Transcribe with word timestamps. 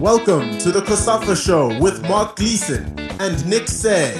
Welcome 0.00 0.56
to 0.60 0.72
the 0.72 0.80
COSAFA 0.80 1.36
Show 1.36 1.78
with 1.78 2.00
Mark 2.08 2.36
Gleeson 2.36 2.98
and 3.20 3.46
Nick 3.46 3.68
Said. 3.68 4.16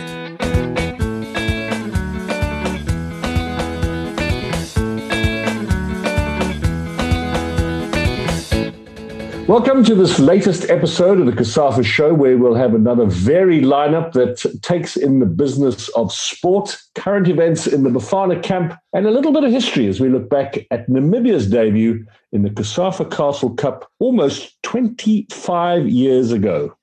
Welcome 9.49 9.83
to 9.85 9.95
this 9.95 10.19
latest 10.19 10.69
episode 10.69 11.19
of 11.19 11.25
the 11.25 11.33
COSAFA 11.33 11.83
Show, 11.83 12.13
where 12.13 12.37
we'll 12.37 12.55
have 12.55 12.75
another 12.75 13.07
varied 13.07 13.65
lineup 13.65 14.13
that 14.13 14.61
takes 14.61 14.99
in 14.99 15.21
the 15.21 15.25
business 15.25 15.89
of 15.97 16.13
sport, 16.13 16.77
current 16.95 17.27
events 17.27 17.67
in 17.67 17.85
the 17.85 17.91
Bafana 17.91 18.43
camp, 18.43 18.79
and 18.93 19.07
a 19.07 19.11
little 19.11 19.33
bit 19.33 19.45
of 19.45 19.51
history 19.51 19.87
as 19.87 19.99
we 19.99 20.11
look 20.11 20.29
back 20.29 20.59
at 20.71 20.91
Namibia's 20.91 21.51
debut 21.51 22.05
in 22.33 22.43
the 22.43 22.51
COSAFA 22.51 23.11
Castle 23.11 23.55
Cup 23.55 23.91
almost 23.99 24.57
25 24.63 25.89
years 25.89 26.33
ago. 26.33 26.77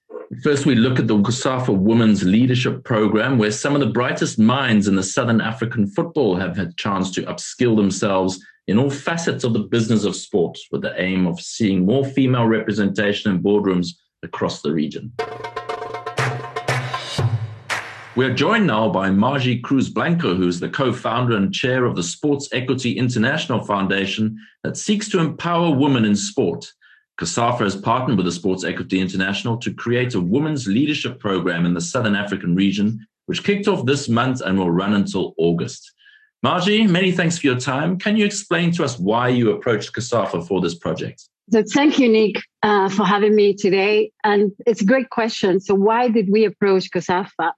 First, 0.43 0.65
we 0.65 0.75
look 0.75 0.99
at 0.99 1.07
the 1.07 1.15
COSAFA 1.15 1.75
Women's 1.75 2.23
Leadership 2.23 2.83
Program, 2.83 3.37
where 3.37 3.51
some 3.51 3.75
of 3.75 3.79
the 3.79 3.87
brightest 3.87 4.37
minds 4.37 4.87
in 4.87 4.95
the 4.95 5.03
Southern 5.03 5.39
African 5.39 5.87
football 5.87 6.35
have 6.35 6.57
had 6.57 6.75
chance 6.75 7.11
to 7.11 7.23
upskill 7.23 7.77
themselves 7.77 8.43
in 8.67 8.77
all 8.77 8.89
facets 8.89 9.45
of 9.45 9.53
the 9.53 9.59
business 9.59 10.03
of 10.03 10.15
sport 10.15 10.57
with 10.71 10.81
the 10.81 11.01
aim 11.01 11.25
of 11.25 11.39
seeing 11.39 11.85
more 11.85 12.03
female 12.03 12.45
representation 12.45 13.31
in 13.31 13.41
boardrooms 13.41 13.87
across 14.21 14.61
the 14.61 14.73
region. 14.73 15.13
We 18.17 18.25
are 18.25 18.33
joined 18.33 18.65
now 18.65 18.89
by 18.89 19.11
Margie 19.11 19.59
Cruz 19.59 19.89
Blanco, 19.89 20.33
who 20.33 20.47
is 20.47 20.59
the 20.59 20.69
co 20.69 20.91
founder 20.91 21.37
and 21.37 21.53
chair 21.53 21.85
of 21.85 21.95
the 21.95 22.01
Sports 22.01 22.49
Equity 22.51 22.97
International 22.97 23.63
Foundation 23.63 24.39
that 24.63 24.75
seeks 24.75 25.07
to 25.09 25.19
empower 25.19 25.69
women 25.69 26.03
in 26.03 26.15
sport. 26.15 26.65
COSAFA 27.21 27.59
has 27.59 27.75
partnered 27.75 28.17
with 28.17 28.25
the 28.25 28.31
Sports 28.31 28.63
Equity 28.63 28.99
International 28.99 29.55
to 29.57 29.71
create 29.71 30.15
a 30.15 30.19
women's 30.19 30.65
leadership 30.65 31.19
program 31.19 31.63
in 31.67 31.75
the 31.75 31.79
Southern 31.79 32.15
African 32.15 32.55
region, 32.55 33.05
which 33.27 33.43
kicked 33.43 33.67
off 33.67 33.85
this 33.85 34.09
month 34.09 34.41
and 34.41 34.57
will 34.57 34.71
run 34.71 34.95
until 34.95 35.35
August. 35.37 35.93
Margie, 36.41 36.87
many 36.87 37.11
thanks 37.11 37.37
for 37.37 37.45
your 37.45 37.59
time. 37.59 37.99
Can 37.99 38.17
you 38.17 38.25
explain 38.25 38.71
to 38.71 38.83
us 38.83 38.97
why 38.97 39.27
you 39.27 39.51
approached 39.51 39.93
COSAFA 39.93 40.47
for 40.47 40.59
this 40.59 40.73
project? 40.73 41.29
So 41.49 41.63
thank 41.63 41.97
you, 41.97 42.09
Nick, 42.09 42.41
uh, 42.61 42.89
for 42.89 43.05
having 43.05 43.33
me 43.33 43.53
today. 43.53 44.11
And 44.25 44.51
it's 44.65 44.81
a 44.81 44.85
great 44.85 45.09
question. 45.09 45.61
So 45.61 45.75
why 45.75 46.09
did 46.09 46.27
we 46.29 46.43
approach 46.43 46.91
COSAFA? 46.91 47.53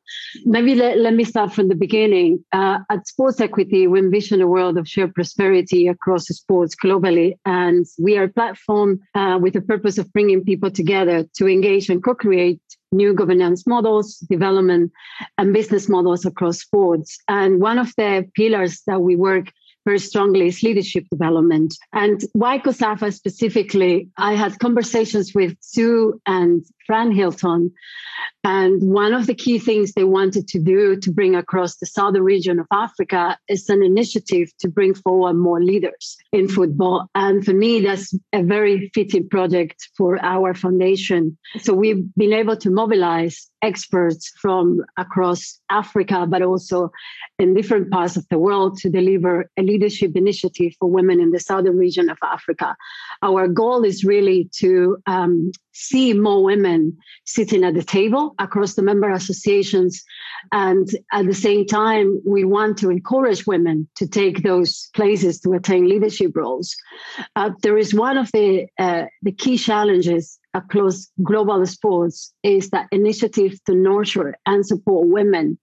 Maybe 0.45 0.75
let, 0.75 0.99
let 0.99 1.15
me 1.15 1.23
start 1.23 1.53
from 1.53 1.69
the 1.69 1.75
beginning. 1.75 2.45
Uh, 2.51 2.79
at 2.91 3.07
Sports 3.07 3.41
Equity, 3.41 3.87
we 3.87 3.97
envision 3.97 4.41
a 4.41 4.47
world 4.47 4.77
of 4.77 4.87
shared 4.87 5.15
prosperity 5.15 5.87
across 5.87 6.27
sports 6.27 6.75
globally. 6.75 7.33
And 7.45 7.87
we 7.97 8.15
are 8.17 8.25
a 8.25 8.29
platform 8.29 8.99
uh, 9.15 9.39
with 9.41 9.53
the 9.53 9.61
purpose 9.61 9.97
of 9.97 10.13
bringing 10.13 10.43
people 10.43 10.69
together 10.69 11.25
to 11.37 11.47
engage 11.47 11.89
and 11.89 12.03
co-create 12.03 12.61
new 12.91 13.13
governance 13.13 13.65
models, 13.67 14.17
development, 14.29 14.91
and 15.37 15.53
business 15.53 15.89
models 15.89 16.25
across 16.25 16.59
sports. 16.59 17.17
And 17.27 17.59
one 17.59 17.79
of 17.79 17.93
the 17.97 18.27
pillars 18.35 18.81
that 18.87 19.01
we 19.01 19.15
work 19.15 19.51
very 19.89 19.99
strongly 19.99 20.45
is 20.47 20.61
leadership 20.61 21.03
development. 21.09 21.75
And 21.93 22.21
why 22.33 22.59
COSAFA 22.59 23.11
specifically, 23.11 24.07
I 24.17 24.35
had 24.35 24.59
conversations 24.59 25.33
with 25.33 25.57
Sue 25.61 26.21
and 26.27 26.63
Fran 26.85 27.11
Hilton. 27.11 27.71
And 28.43 28.81
one 28.81 29.13
of 29.13 29.27
the 29.27 29.35
key 29.35 29.59
things 29.59 29.91
they 29.91 30.05
wanted 30.05 30.47
to 30.49 30.59
do 30.59 30.95
to 30.95 31.11
bring 31.11 31.35
across 31.35 31.75
the 31.75 31.85
southern 31.85 32.23
region 32.23 32.59
of 32.59 32.67
Africa 32.71 33.37
is 33.49 33.67
an 33.69 33.83
initiative 33.83 34.49
to 34.59 34.69
bring 34.69 34.93
forward 34.93 35.33
more 35.33 35.61
leaders 35.61 36.15
in 36.31 36.47
football. 36.47 37.07
And 37.15 37.43
for 37.43 37.53
me, 37.53 37.81
that's 37.81 38.13
a 38.31 38.41
very 38.41 38.89
fitting 38.93 39.27
project 39.27 39.89
for 39.97 40.23
our 40.23 40.53
foundation. 40.53 41.37
So 41.59 41.73
we've 41.73 42.03
been 42.15 42.33
able 42.33 42.55
to 42.57 42.69
mobilize 42.69 43.49
experts 43.61 44.31
from 44.41 44.85
across 44.97 45.59
Africa, 45.69 46.25
but 46.25 46.41
also 46.41 46.91
in 47.39 47.53
different 47.53 47.91
parts 47.91 48.15
of 48.15 48.25
the 48.29 48.39
world 48.39 48.77
to 48.77 48.89
deliver 48.89 49.49
a 49.57 49.63
leadership 49.63 50.15
initiative 50.15 50.73
for 50.79 50.89
women 50.89 51.19
in 51.19 51.31
the 51.31 51.39
southern 51.39 51.77
region 51.77 52.09
of 52.09 52.17
Africa. 52.23 52.75
Our 53.21 53.47
goal 53.47 53.83
is 53.83 54.03
really 54.03 54.49
to 54.59 54.97
um, 55.05 55.51
see 55.73 56.13
more 56.13 56.43
women 56.43 56.97
sitting 57.25 57.63
at 57.63 57.73
the 57.73 57.83
table 57.83 58.33
across 58.39 58.75
the 58.75 58.81
member 58.81 59.09
associations. 59.09 60.03
And 60.51 60.87
at 61.11 61.25
the 61.25 61.33
same 61.33 61.65
time, 61.65 62.21
we 62.25 62.45
want 62.45 62.77
to 62.77 62.89
encourage 62.89 63.45
women 63.45 63.87
to 63.95 64.07
take 64.07 64.43
those 64.43 64.89
places 64.95 65.39
to 65.41 65.53
attain 65.53 65.89
leadership 65.89 66.31
roles. 66.35 66.75
Uh, 67.35 67.51
there 67.61 67.77
is 67.77 67.93
one 67.93 68.17
of 68.17 68.31
the, 68.31 68.67
uh, 68.77 69.05
the 69.21 69.33
key 69.33 69.57
challenges 69.57 70.39
across 70.53 71.09
global 71.23 71.65
sports 71.65 72.33
is 72.43 72.69
that 72.69 72.87
initiatives 72.91 73.59
to 73.65 73.75
nurture 73.75 74.35
and 74.45 74.65
support 74.65 75.07
women 75.07 75.57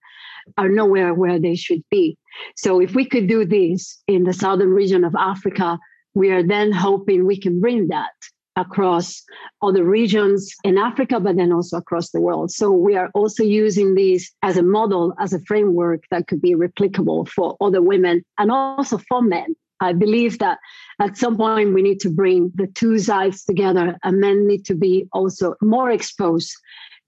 are 0.57 0.69
nowhere 0.69 1.13
where 1.13 1.39
they 1.39 1.55
should 1.55 1.83
be. 1.89 2.17
So 2.55 2.79
if 2.79 2.95
we 2.95 3.05
could 3.05 3.27
do 3.27 3.45
this 3.45 4.01
in 4.07 4.23
the 4.23 4.33
southern 4.33 4.69
region 4.69 5.03
of 5.03 5.15
Africa, 5.17 5.77
we 6.17 6.31
are 6.31 6.43
then 6.43 6.71
hoping 6.71 7.25
we 7.25 7.39
can 7.39 7.61
bring 7.61 7.87
that 7.89 8.11
across 8.55 9.23
other 9.61 9.83
regions 9.83 10.51
in 10.63 10.77
Africa, 10.79 11.19
but 11.19 11.37
then 11.37 11.53
also 11.53 11.77
across 11.77 12.09
the 12.09 12.19
world. 12.19 12.49
So 12.51 12.71
we 12.71 12.95
are 12.95 13.11
also 13.13 13.43
using 13.43 13.93
these 13.93 14.31
as 14.41 14.57
a 14.57 14.63
model, 14.63 15.13
as 15.19 15.31
a 15.31 15.39
framework 15.41 16.03
that 16.09 16.27
could 16.27 16.41
be 16.41 16.55
replicable 16.55 17.29
for 17.29 17.55
other 17.61 17.83
women 17.83 18.23
and 18.39 18.51
also 18.51 18.97
for 18.97 19.21
men. 19.21 19.55
I 19.79 19.93
believe 19.93 20.39
that 20.39 20.57
at 20.99 21.17
some 21.17 21.37
point 21.37 21.75
we 21.75 21.83
need 21.83 21.99
to 21.99 22.09
bring 22.09 22.51
the 22.55 22.65
two 22.65 22.97
sides 22.97 23.43
together 23.43 23.95
and 24.03 24.19
men 24.19 24.47
need 24.47 24.65
to 24.65 24.75
be 24.75 25.07
also 25.13 25.53
more 25.61 25.91
exposed 25.91 26.51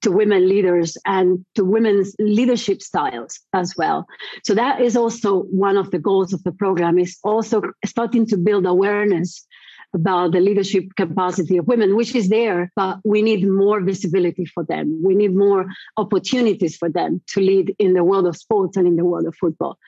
to 0.02 0.12
women 0.12 0.48
leaders 0.48 0.98
and 1.06 1.46
to 1.56 1.64
women's 1.66 2.16
leadership 2.20 2.82
styles 2.82 3.40
as 3.54 3.76
well. 3.78 4.06
So 4.44 4.54
that 4.56 4.82
is 4.82 4.96
also 4.96 5.42
one 5.44 5.78
of 5.78 5.92
the 5.92 6.00
goals 6.00 6.34
of 6.34 6.44
the 6.44 6.52
program 6.52 6.98
is 6.98 7.18
also 7.24 7.62
starting 7.86 8.26
to 8.28 8.38
build 8.38 8.66
awareness 8.66 9.46
about 9.94 10.32
the 10.32 10.40
leadership 10.40 10.86
capacity 10.96 11.58
of 11.58 11.68
women, 11.68 11.96
which 11.96 12.14
is 12.14 12.30
there, 12.30 12.72
but 12.76 13.00
we 13.04 13.22
need 13.22 13.48
more 13.48 13.82
visibility 13.82 14.46
for 14.46 14.64
them. 14.64 15.02
We 15.04 15.16
need 15.16 15.36
more 15.36 15.66
opportunities 15.98 16.78
for 16.78 16.90
them 16.90 17.22
to 17.30 17.42
lead 17.42 17.76
in 17.80 17.94
the 17.94 18.04
world 18.04 18.28
of 18.28 18.38
sports 18.38 18.78
and 18.78 18.88
in 18.88 18.98
the 18.98 19.06
world 19.06 19.26
of 19.26 19.36
football. 19.36 19.80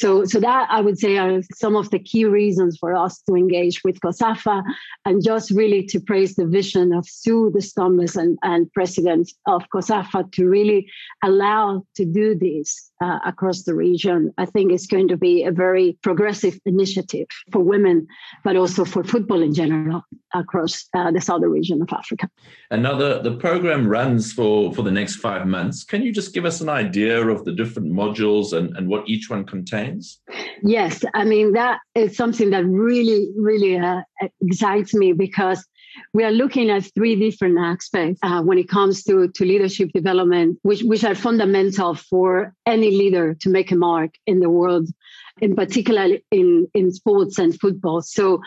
So, 0.00 0.24
so 0.24 0.40
that 0.40 0.66
I 0.70 0.80
would 0.80 0.98
say 0.98 1.18
are 1.18 1.42
some 1.54 1.76
of 1.76 1.90
the 1.90 1.98
key 1.98 2.24
reasons 2.24 2.78
for 2.80 2.96
us 2.96 3.20
to 3.28 3.34
engage 3.34 3.82
with 3.84 4.00
COSAFA 4.00 4.62
and 5.04 5.22
just 5.22 5.50
really 5.50 5.82
to 5.88 6.00
praise 6.00 6.36
the 6.36 6.46
vision 6.46 6.94
of 6.94 7.06
Sue 7.06 7.50
the 7.52 7.60
Thomas 7.76 8.16
and, 8.16 8.38
and 8.42 8.72
president 8.72 9.30
of 9.46 9.62
COSAFA 9.74 10.32
to 10.32 10.46
really 10.46 10.90
allow 11.22 11.84
to 11.96 12.06
do 12.06 12.34
this 12.34 12.90
uh, 13.02 13.18
across 13.26 13.64
the 13.64 13.74
region. 13.74 14.32
I 14.38 14.46
think 14.46 14.72
it's 14.72 14.86
going 14.86 15.08
to 15.08 15.18
be 15.18 15.44
a 15.44 15.52
very 15.52 15.98
progressive 16.02 16.58
initiative 16.64 17.26
for 17.52 17.60
women, 17.60 18.06
but 18.42 18.56
also 18.56 18.86
for 18.86 19.04
football 19.04 19.42
in 19.42 19.52
general 19.52 20.02
across 20.34 20.86
uh, 20.96 21.10
the 21.10 21.20
southern 21.20 21.50
region 21.50 21.82
of 21.82 21.88
Africa. 21.92 22.30
And 22.70 22.82
now 22.82 22.96
the, 22.96 23.20
the 23.20 23.36
program 23.36 23.86
runs 23.86 24.32
for, 24.32 24.72
for 24.72 24.82
the 24.82 24.90
next 24.90 25.16
five 25.16 25.46
months. 25.46 25.84
Can 25.84 26.02
you 26.02 26.12
just 26.12 26.32
give 26.32 26.46
us 26.46 26.62
an 26.62 26.70
idea 26.70 27.26
of 27.26 27.44
the 27.44 27.52
different 27.52 27.92
modules 27.92 28.54
and, 28.56 28.74
and 28.76 28.88
what 28.88 29.06
each 29.06 29.28
one 29.28 29.44
contains? 29.44 29.89
Yes, 30.62 31.04
I 31.14 31.24
mean, 31.24 31.52
that 31.52 31.80
is 31.94 32.16
something 32.16 32.50
that 32.50 32.64
really, 32.64 33.28
really 33.36 33.78
uh, 33.78 34.02
excites 34.40 34.94
me 34.94 35.12
because 35.12 35.66
we 36.14 36.24
are 36.24 36.30
looking 36.30 36.70
at 36.70 36.92
three 36.94 37.16
different 37.16 37.58
aspects 37.58 38.20
uh, 38.22 38.42
when 38.42 38.58
it 38.58 38.68
comes 38.68 39.02
to, 39.04 39.28
to 39.28 39.44
leadership 39.44 39.90
development, 39.92 40.58
which, 40.62 40.82
which 40.82 41.04
are 41.04 41.14
fundamental 41.14 41.94
for 41.94 42.54
any 42.66 42.90
leader 42.90 43.34
to 43.34 43.48
make 43.48 43.70
a 43.70 43.76
mark 43.76 44.14
in 44.26 44.40
the 44.40 44.50
world 44.50 44.88
in 45.40 45.54
particular 45.54 46.18
in, 46.30 46.68
in 46.74 46.92
sports 46.92 47.38
and 47.38 47.58
football. 47.58 48.02
So 48.02 48.40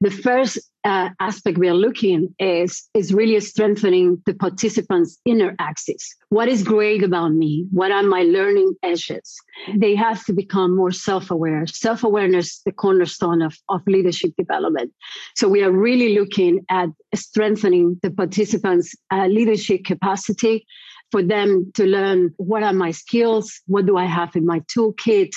the 0.00 0.10
first 0.10 0.58
uh, 0.84 1.10
aspect 1.20 1.58
we 1.58 1.68
are 1.68 1.74
looking 1.74 2.34
is 2.38 2.88
is 2.94 3.12
really 3.12 3.38
strengthening 3.40 4.22
the 4.24 4.32
participants' 4.32 5.18
inner 5.26 5.54
axis. 5.58 6.16
What 6.30 6.48
is 6.48 6.62
great 6.62 7.02
about 7.02 7.32
me? 7.32 7.66
What 7.70 7.92
are 7.92 8.02
my 8.02 8.22
learning 8.22 8.74
edges? 8.82 9.36
They 9.76 9.94
have 9.94 10.24
to 10.24 10.32
become 10.32 10.76
more 10.76 10.90
self-aware. 10.90 11.66
Self-awareness, 11.66 12.62
the 12.64 12.72
cornerstone 12.72 13.42
of, 13.42 13.54
of 13.68 13.82
leadership 13.86 14.32
development. 14.38 14.92
So 15.36 15.48
we 15.48 15.62
are 15.62 15.72
really 15.72 16.14
looking 16.18 16.64
at 16.70 16.88
strengthening 17.14 18.00
the 18.02 18.10
participants' 18.10 18.94
uh, 19.10 19.26
leadership 19.26 19.84
capacity 19.84 20.66
for 21.10 21.22
them 21.22 21.70
to 21.74 21.84
learn 21.84 22.32
what 22.36 22.62
are 22.62 22.72
my 22.72 22.92
skills, 22.92 23.60
what 23.66 23.84
do 23.84 23.96
I 23.96 24.06
have 24.06 24.36
in 24.36 24.46
my 24.46 24.60
toolkit, 24.60 25.32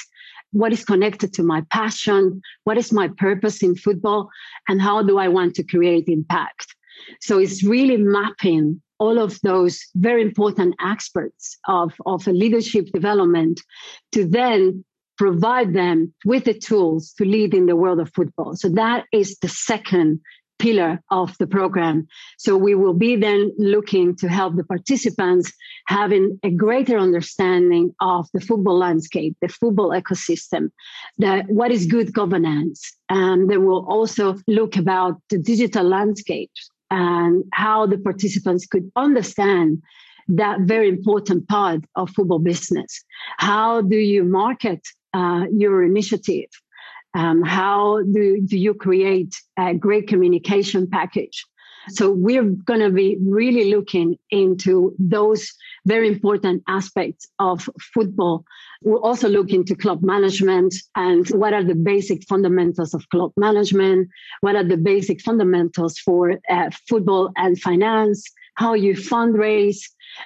what 0.53 0.71
is 0.71 0.85
connected 0.85 1.33
to 1.33 1.43
my 1.43 1.61
passion, 1.69 2.41
what 2.63 2.77
is 2.77 2.93
my 2.93 3.09
purpose 3.17 3.61
in 3.61 3.75
football, 3.75 4.29
and 4.67 4.81
how 4.81 5.03
do 5.03 5.17
I 5.17 5.27
want 5.27 5.55
to 5.55 5.63
create 5.63 6.07
impact. 6.07 6.73
So 7.19 7.39
it's 7.39 7.63
really 7.63 7.97
mapping 7.97 8.81
all 8.99 9.19
of 9.19 9.39
those 9.41 9.83
very 9.95 10.21
important 10.21 10.75
aspects 10.79 11.57
of, 11.67 11.93
of 12.05 12.25
leadership 12.27 12.85
development 12.93 13.59
to 14.13 14.25
then 14.25 14.85
provide 15.17 15.73
them 15.73 16.13
with 16.25 16.45
the 16.45 16.53
tools 16.53 17.13
to 17.13 17.25
lead 17.25 17.53
in 17.53 17.65
the 17.65 17.75
world 17.75 17.99
of 17.99 18.11
football. 18.13 18.55
So 18.55 18.69
that 18.69 19.05
is 19.11 19.37
the 19.39 19.49
second 19.49 20.21
pillar 20.59 21.01
of 21.11 21.35
the 21.39 21.47
program. 21.47 22.07
So 22.37 22.55
we 22.57 22.75
will 22.75 22.93
be 22.93 23.15
then 23.15 23.51
looking 23.57 24.15
to 24.17 24.27
help 24.29 24.55
the 24.55 24.63
participants 24.63 25.51
having 25.87 26.39
a 26.43 26.49
greater 26.49 26.97
understanding 26.97 27.93
of 27.99 28.27
the 28.33 28.39
football 28.39 28.77
landscape, 28.77 29.35
the 29.41 29.49
football 29.49 29.89
ecosystem, 29.89 30.71
the, 31.17 31.43
what 31.47 31.71
is 31.71 31.85
good 31.85 32.13
governance. 32.13 32.91
And 33.09 33.49
then 33.49 33.65
we'll 33.65 33.85
also 33.87 34.37
look 34.47 34.77
about 34.77 35.21
the 35.29 35.37
digital 35.37 35.83
landscape 35.83 36.51
and 36.89 37.43
how 37.53 37.85
the 37.85 37.97
participants 37.97 38.65
could 38.65 38.91
understand 38.95 39.81
that 40.27 40.61
very 40.61 40.87
important 40.87 41.47
part 41.47 41.81
of 41.95 42.09
football 42.11 42.39
business. 42.39 43.03
How 43.37 43.81
do 43.81 43.97
you 43.97 44.23
market 44.23 44.81
uh, 45.13 45.45
your 45.51 45.83
initiative? 45.83 46.49
Um, 47.13 47.43
how 47.43 48.01
do, 48.01 48.41
do 48.41 48.57
you 48.57 48.73
create 48.73 49.35
a 49.57 49.73
great 49.73 50.07
communication 50.07 50.89
package? 50.89 51.45
So 51.89 52.11
we're 52.11 52.43
going 52.43 52.79
to 52.79 52.89
be 52.89 53.17
really 53.21 53.69
looking 53.69 54.17
into 54.29 54.95
those 54.97 55.51
very 55.85 56.07
important 56.07 56.63
aspects 56.67 57.27
of 57.39 57.69
football. 57.93 58.45
We'll 58.83 59.03
also 59.03 59.27
look 59.27 59.51
into 59.51 59.75
club 59.75 60.01
management 60.01 60.73
and 60.95 61.27
what 61.29 61.53
are 61.53 61.63
the 61.63 61.75
basic 61.75 62.23
fundamentals 62.27 62.93
of 62.93 63.07
club 63.09 63.31
management? 63.35 64.09
What 64.41 64.55
are 64.55 64.63
the 64.63 64.77
basic 64.77 65.21
fundamentals 65.21 65.99
for 65.99 66.39
uh, 66.49 66.69
football 66.87 67.31
and 67.35 67.59
finance? 67.59 68.23
How 68.55 68.73
you 68.73 68.93
fundraise? 68.93 69.79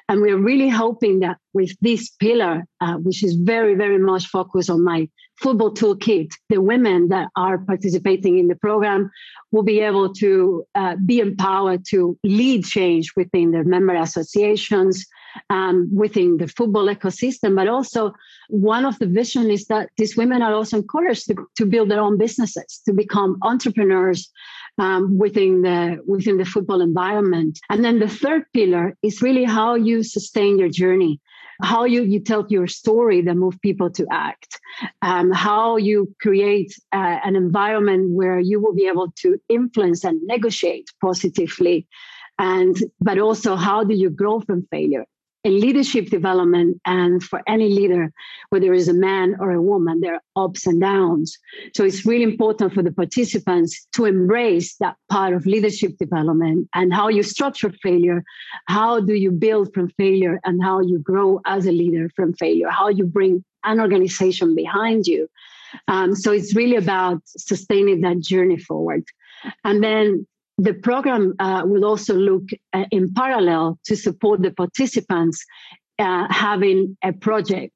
And 0.09 0.21
we're 0.21 0.37
really 0.37 0.69
hoping 0.69 1.21
that 1.21 1.37
with 1.53 1.75
this 1.81 2.09
pillar, 2.09 2.65
uh, 2.81 2.95
which 2.95 3.23
is 3.23 3.35
very, 3.35 3.75
very 3.75 3.99
much 3.99 4.27
focused 4.27 4.69
on 4.69 4.83
my 4.83 5.07
football 5.37 5.73
toolkit, 5.73 6.29
the 6.49 6.59
women 6.59 7.09
that 7.09 7.29
are 7.35 7.59
participating 7.59 8.39
in 8.39 8.47
the 8.47 8.55
program 8.55 9.11
will 9.51 9.63
be 9.63 9.79
able 9.79 10.13
to 10.13 10.65
uh, 10.75 10.95
be 11.05 11.19
empowered 11.19 11.85
to 11.89 12.17
lead 12.23 12.65
change 12.65 13.13
within 13.15 13.51
their 13.51 13.63
member 13.63 13.95
associations, 13.95 15.05
um, 15.49 15.89
within 15.93 16.37
the 16.37 16.47
football 16.47 16.87
ecosystem. 16.87 17.55
But 17.55 17.67
also, 17.67 18.13
one 18.49 18.85
of 18.85 18.97
the 18.99 19.05
vision 19.05 19.49
is 19.51 19.65
that 19.67 19.89
these 19.97 20.17
women 20.17 20.41
are 20.41 20.53
also 20.53 20.77
encouraged 20.77 21.27
to, 21.27 21.35
to 21.57 21.65
build 21.65 21.89
their 21.89 22.01
own 22.01 22.17
businesses, 22.17 22.81
to 22.85 22.93
become 22.93 23.37
entrepreneurs, 23.43 24.29
um, 24.77 25.17
within 25.17 25.61
the 25.61 25.99
within 26.05 26.37
the 26.37 26.45
football 26.45 26.81
environment. 26.81 27.59
And 27.69 27.83
then 27.83 27.99
the 27.99 28.07
third 28.07 28.43
pillar 28.53 28.95
is 29.03 29.21
really 29.21 29.43
how 29.43 29.75
you 29.75 30.03
sustain 30.03 30.59
your 30.59 30.69
journey, 30.69 31.19
how 31.61 31.85
you 31.85 32.03
you 32.03 32.19
tell 32.19 32.45
your 32.49 32.67
story 32.67 33.21
that 33.21 33.35
move 33.35 33.59
people 33.61 33.89
to 33.91 34.05
act, 34.11 34.59
um, 35.01 35.31
how 35.31 35.77
you 35.77 36.13
create 36.21 36.73
uh, 36.93 37.19
an 37.23 37.35
environment 37.35 38.11
where 38.11 38.39
you 38.39 38.61
will 38.61 38.75
be 38.75 38.87
able 38.87 39.11
to 39.21 39.39
influence 39.49 40.03
and 40.03 40.21
negotiate 40.23 40.87
positively 41.01 41.87
and 42.39 42.77
but 42.99 43.17
also 43.19 43.55
how 43.55 43.83
do 43.83 43.95
you 43.95 44.09
grow 44.09 44.39
from 44.39 44.67
failure 44.69 45.05
in 45.43 45.59
leadership 45.59 46.09
development 46.09 46.81
and 46.85 47.23
for 47.23 47.41
any 47.47 47.69
leader, 47.69 48.11
whether 48.49 48.73
it's 48.73 48.87
a 48.87 48.93
man 48.93 49.35
or 49.39 49.51
a 49.51 49.61
woman, 49.61 50.01
there 50.01 50.15
are 50.15 50.45
ups 50.45 50.67
and 50.67 50.81
downs. 50.81 51.37
So 51.75 51.83
it's 51.83 52.05
really 52.05 52.23
important 52.23 52.73
for 52.73 52.83
the 52.83 52.91
participants 52.91 53.87
to 53.93 54.05
embrace 54.05 54.75
that 54.77 54.95
part 55.09 55.33
of 55.33 55.45
leadership 55.45 55.97
development 55.97 56.67
and 56.73 56.93
how 56.93 57.07
you 57.07 57.23
structure 57.23 57.71
failure. 57.81 58.23
How 58.67 58.99
do 58.99 59.13
you 59.13 59.31
build 59.31 59.73
from 59.73 59.89
failure 59.91 60.39
and 60.43 60.63
how 60.63 60.81
you 60.81 60.99
grow 60.99 61.41
as 61.45 61.65
a 61.65 61.71
leader 61.71 62.09
from 62.15 62.33
failure? 62.33 62.69
How 62.69 62.89
you 62.89 63.05
bring 63.05 63.43
an 63.63 63.79
organization 63.79 64.55
behind 64.55 65.07
you. 65.07 65.29
Um, 65.87 66.15
so 66.15 66.31
it's 66.31 66.55
really 66.55 66.75
about 66.75 67.21
sustaining 67.25 68.01
that 68.01 68.19
journey 68.19 68.57
forward. 68.57 69.03
And 69.63 69.83
then 69.83 70.25
the 70.57 70.73
program 70.73 71.33
uh, 71.39 71.63
will 71.65 71.85
also 71.85 72.15
look 72.15 72.43
uh, 72.73 72.85
in 72.91 73.13
parallel 73.13 73.79
to 73.85 73.95
support 73.95 74.41
the 74.41 74.51
participants 74.51 75.45
uh, 75.99 76.27
having 76.31 76.97
a 77.03 77.13
project 77.13 77.73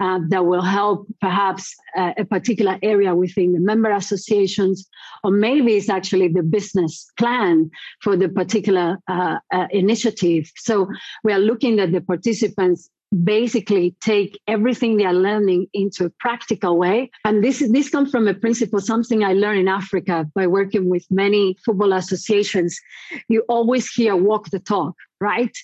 uh, 0.00 0.20
that 0.28 0.44
will 0.44 0.62
help 0.62 1.06
perhaps 1.20 1.74
uh, 1.96 2.12
a 2.18 2.24
particular 2.24 2.78
area 2.82 3.14
within 3.14 3.52
the 3.52 3.60
member 3.60 3.90
associations, 3.90 4.86
or 5.24 5.30
maybe 5.30 5.74
it's 5.74 5.88
actually 5.88 6.28
the 6.28 6.42
business 6.42 7.10
plan 7.18 7.70
for 8.02 8.16
the 8.16 8.28
particular 8.28 8.98
uh, 9.08 9.38
initiative. 9.70 10.50
So 10.56 10.88
we 11.24 11.32
are 11.32 11.38
looking 11.38 11.80
at 11.80 11.92
the 11.92 12.02
participants 12.02 12.90
basically 13.24 13.96
take 14.00 14.40
everything 14.46 14.96
they 14.96 15.04
are 15.04 15.14
learning 15.14 15.66
into 15.72 16.06
a 16.06 16.10
practical 16.18 16.76
way. 16.76 17.10
And 17.24 17.42
this 17.42 17.62
is 17.62 17.70
this 17.70 17.88
comes 17.90 18.10
from 18.10 18.28
a 18.28 18.34
principle, 18.34 18.80
something 18.80 19.24
I 19.24 19.32
learned 19.32 19.60
in 19.60 19.68
Africa 19.68 20.26
by 20.34 20.46
working 20.46 20.90
with 20.90 21.04
many 21.10 21.56
football 21.64 21.92
associations. 21.92 22.78
You 23.28 23.44
always 23.48 23.90
hear 23.92 24.16
walk 24.16 24.50
the 24.50 24.60
talk, 24.60 24.94
right? 25.20 25.56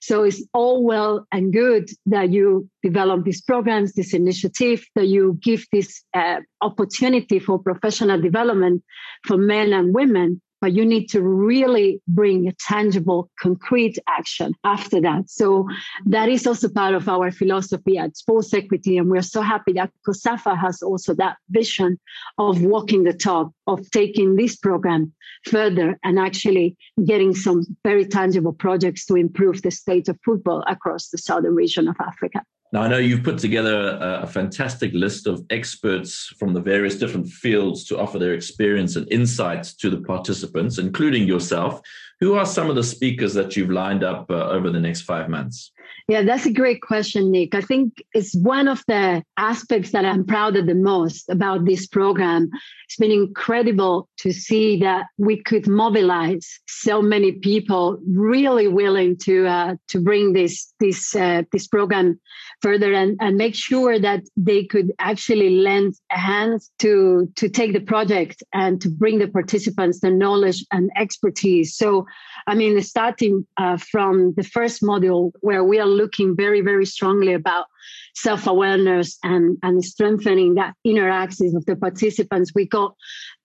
So 0.00 0.22
it's 0.24 0.42
all 0.52 0.84
well 0.84 1.26
and 1.32 1.52
good 1.52 1.88
that 2.06 2.30
you 2.30 2.68
develop 2.82 3.24
these 3.24 3.40
programs, 3.40 3.94
this 3.94 4.14
initiative, 4.14 4.84
that 4.94 5.06
you 5.06 5.38
give 5.42 5.66
this 5.72 6.02
uh, 6.14 6.40
opportunity 6.60 7.38
for 7.38 7.58
professional 7.58 8.20
development 8.20 8.82
for 9.26 9.36
men 9.36 9.72
and 9.72 9.94
women 9.94 10.40
but 10.64 10.72
you 10.72 10.86
need 10.86 11.10
to 11.10 11.20
really 11.20 12.00
bring 12.08 12.48
a 12.48 12.52
tangible, 12.52 13.28
concrete 13.38 13.98
action 14.08 14.54
after 14.64 14.98
that. 14.98 15.28
So 15.28 15.68
that 16.06 16.30
is 16.30 16.46
also 16.46 16.70
part 16.70 16.94
of 16.94 17.06
our 17.06 17.30
philosophy 17.30 17.98
at 17.98 18.16
Sports 18.16 18.54
Equity. 18.54 18.96
And 18.96 19.10
we're 19.10 19.20
so 19.20 19.42
happy 19.42 19.74
that 19.74 19.90
COSAFA 20.08 20.58
has 20.58 20.80
also 20.80 21.12
that 21.16 21.36
vision 21.50 22.00
of 22.38 22.62
walking 22.62 23.04
the 23.04 23.12
talk, 23.12 23.52
of 23.66 23.90
taking 23.90 24.36
this 24.36 24.56
program 24.56 25.12
further 25.44 25.98
and 26.02 26.18
actually 26.18 26.78
getting 27.04 27.34
some 27.34 27.66
very 27.84 28.06
tangible 28.06 28.54
projects 28.54 29.04
to 29.04 29.16
improve 29.16 29.60
the 29.60 29.70
state 29.70 30.08
of 30.08 30.18
football 30.24 30.64
across 30.66 31.10
the 31.10 31.18
southern 31.18 31.54
region 31.54 31.88
of 31.88 31.96
Africa. 32.00 32.42
Now, 32.74 32.82
I 32.82 32.88
know 32.88 32.98
you've 32.98 33.22
put 33.22 33.38
together 33.38 33.90
a, 34.00 34.22
a, 34.24 34.26
fantastic 34.26 34.92
list 34.94 35.28
of 35.28 35.46
experts 35.50 36.34
from 36.40 36.52
the 36.52 36.60
various 36.60 36.96
different 36.96 37.28
fields 37.28 37.84
to 37.84 38.00
offer 38.00 38.18
their 38.18 38.34
experience 38.34 38.96
and 38.96 39.06
insights 39.12 39.76
to 39.76 39.90
the 39.90 40.00
participants, 40.00 40.78
including 40.78 41.22
yourself. 41.22 41.80
Who 42.18 42.34
are 42.34 42.44
some 42.44 42.68
of 42.68 42.74
the 42.74 42.82
speakers 42.82 43.32
that 43.34 43.54
you've 43.54 43.70
lined 43.70 44.02
up 44.02 44.28
uh, 44.28 44.48
over 44.48 44.70
the 44.70 44.80
next 44.80 45.02
five 45.02 45.28
months? 45.28 45.70
Yeah, 46.08 46.22
that's 46.22 46.46
a 46.46 46.52
great 46.52 46.82
question, 46.82 47.30
Nick. 47.30 47.54
I 47.54 47.60
think 47.60 48.02
it's 48.12 48.34
one 48.34 48.68
of 48.68 48.82
the 48.86 49.22
aspects 49.36 49.92
that 49.92 50.04
I'm 50.04 50.24
proud 50.24 50.56
of 50.56 50.66
the 50.66 50.74
most 50.74 51.28
about 51.30 51.64
this 51.64 51.86
program. 51.86 52.50
It's 52.86 52.96
been 52.96 53.10
incredible 53.10 54.08
to 54.18 54.32
see 54.32 54.78
that 54.80 55.06
we 55.18 55.42
could 55.42 55.66
mobilize 55.66 56.60
so 56.66 57.00
many 57.00 57.32
people 57.32 57.98
really 58.06 58.68
willing 58.68 59.16
to 59.18 59.46
uh, 59.46 59.74
to 59.88 60.00
bring 60.00 60.32
this 60.32 60.72
this 60.80 61.16
uh, 61.16 61.42
this 61.52 61.66
program 61.66 62.20
further 62.60 62.92
and, 62.92 63.16
and 63.20 63.36
make 63.36 63.54
sure 63.54 63.98
that 63.98 64.22
they 64.36 64.64
could 64.64 64.92
actually 64.98 65.50
lend 65.50 65.94
a 66.10 66.18
hand 66.18 66.60
to 66.78 67.30
to 67.36 67.48
take 67.48 67.72
the 67.72 67.80
project 67.80 68.42
and 68.52 68.80
to 68.80 68.88
bring 68.88 69.18
the 69.18 69.28
participants 69.28 70.00
the 70.00 70.10
knowledge 70.10 70.64
and 70.70 70.90
expertise. 70.96 71.76
So, 71.76 72.06
I 72.46 72.54
mean, 72.54 72.80
starting 72.82 73.46
uh, 73.56 73.76
from 73.76 74.34
the 74.36 74.44
first 74.44 74.82
module 74.82 75.32
where 75.40 75.64
we 75.64 75.73
are 75.78 75.86
looking 75.86 76.36
very, 76.36 76.60
very 76.60 76.86
strongly 76.86 77.34
about 77.34 77.66
self-awareness 78.14 79.18
and, 79.22 79.58
and 79.62 79.84
strengthening 79.84 80.54
that 80.54 80.74
inner 80.84 81.08
axis 81.08 81.54
of 81.54 81.64
the 81.66 81.76
participants. 81.76 82.52
We 82.54 82.66
got 82.66 82.94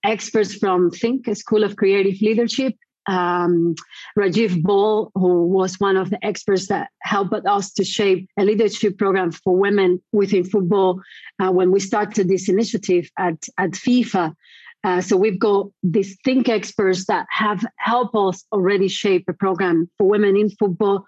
experts 0.04 0.54
from 0.54 0.90
THNK, 0.90 1.28
a 1.28 1.34
School 1.34 1.64
of 1.64 1.76
Creative 1.76 2.20
Leadership, 2.22 2.74
um, 3.06 3.74
Rajiv 4.16 4.62
Ball, 4.62 5.10
who 5.14 5.46
was 5.48 5.80
one 5.80 5.96
of 5.96 6.10
the 6.10 6.24
experts 6.24 6.68
that 6.68 6.90
helped 7.02 7.46
us 7.46 7.72
to 7.72 7.84
shape 7.84 8.28
a 8.38 8.44
leadership 8.44 8.98
program 8.98 9.32
for 9.32 9.56
women 9.56 10.00
within 10.12 10.44
football 10.44 11.00
uh, 11.40 11.50
when 11.50 11.70
we 11.72 11.80
started 11.80 12.28
this 12.28 12.48
initiative 12.48 13.10
at, 13.18 13.44
at 13.58 13.70
FIFA. 13.70 14.34
Uh, 14.82 15.00
so 15.00 15.16
we've 15.16 15.38
got 15.38 15.68
these 15.82 16.16
think 16.24 16.48
experts 16.48 17.04
that 17.06 17.26
have 17.28 17.64
helped 17.76 18.14
us 18.14 18.44
already 18.52 18.88
shape 18.88 19.24
a 19.28 19.32
program 19.32 19.90
for 19.98 20.08
women 20.08 20.36
in 20.36 20.48
football. 20.50 21.04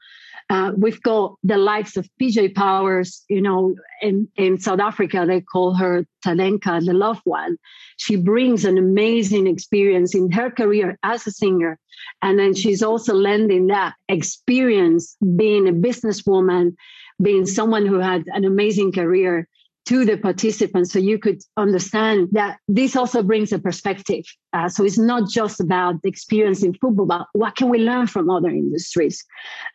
Uh, 0.53 0.71
we've 0.77 1.01
got 1.01 1.35
the 1.43 1.57
likes 1.57 1.97
of 1.97 2.07
PJ 2.21 2.55
Powers, 2.55 3.25
you 3.31 3.41
know, 3.41 3.75
in, 4.03 4.29
in 4.37 4.61
South 4.61 4.81
Africa, 4.81 5.25
they 5.27 5.41
call 5.41 5.73
her 5.73 6.05
Thandeka, 6.27 6.85
the 6.85 6.93
loved 6.93 7.23
one. 7.25 7.57
She 7.97 8.17
brings 8.17 8.67
an 8.67 8.77
amazing 8.77 9.47
experience 9.47 10.15
in 10.15 10.31
her 10.31 10.51
career 10.51 10.99
as 11.03 11.27
a 11.27 11.31
singer. 11.31 11.79
And 12.21 12.39
then 12.39 12.53
she's 12.53 12.83
also 12.83 13.15
lending 13.15 13.69
that 13.69 13.95
experience 14.11 15.17
being 15.37 15.67
a 15.69 15.73
businesswoman, 15.73 16.77
being 17.23 17.47
someone 17.47 17.87
who 17.87 18.01
had 18.01 18.25
an 18.27 18.45
amazing 18.45 18.93
career 18.93 19.49
to 19.85 20.05
the 20.05 20.17
participants 20.17 20.93
so 20.93 20.99
you 20.99 21.19
could 21.19 21.41
understand 21.57 22.29
that 22.33 22.59
this 22.69 22.95
also 22.95 23.23
brings 23.23 23.53
a 23.53 23.59
perspective. 23.59 24.25
Uh, 24.53 24.69
so 24.69 24.85
it's 24.85 24.99
not 24.99 25.29
just 25.29 25.61
about 25.61 26.01
the 26.03 26.09
experience 26.09 26.63
in 26.63 26.75
football, 26.75 27.07
but 27.07 27.27
what 27.33 27.57
can 27.57 27.69
we 27.69 27.79
learn 27.79 28.07
from 28.07 28.31
other 28.31 28.49
industries? 28.49 29.25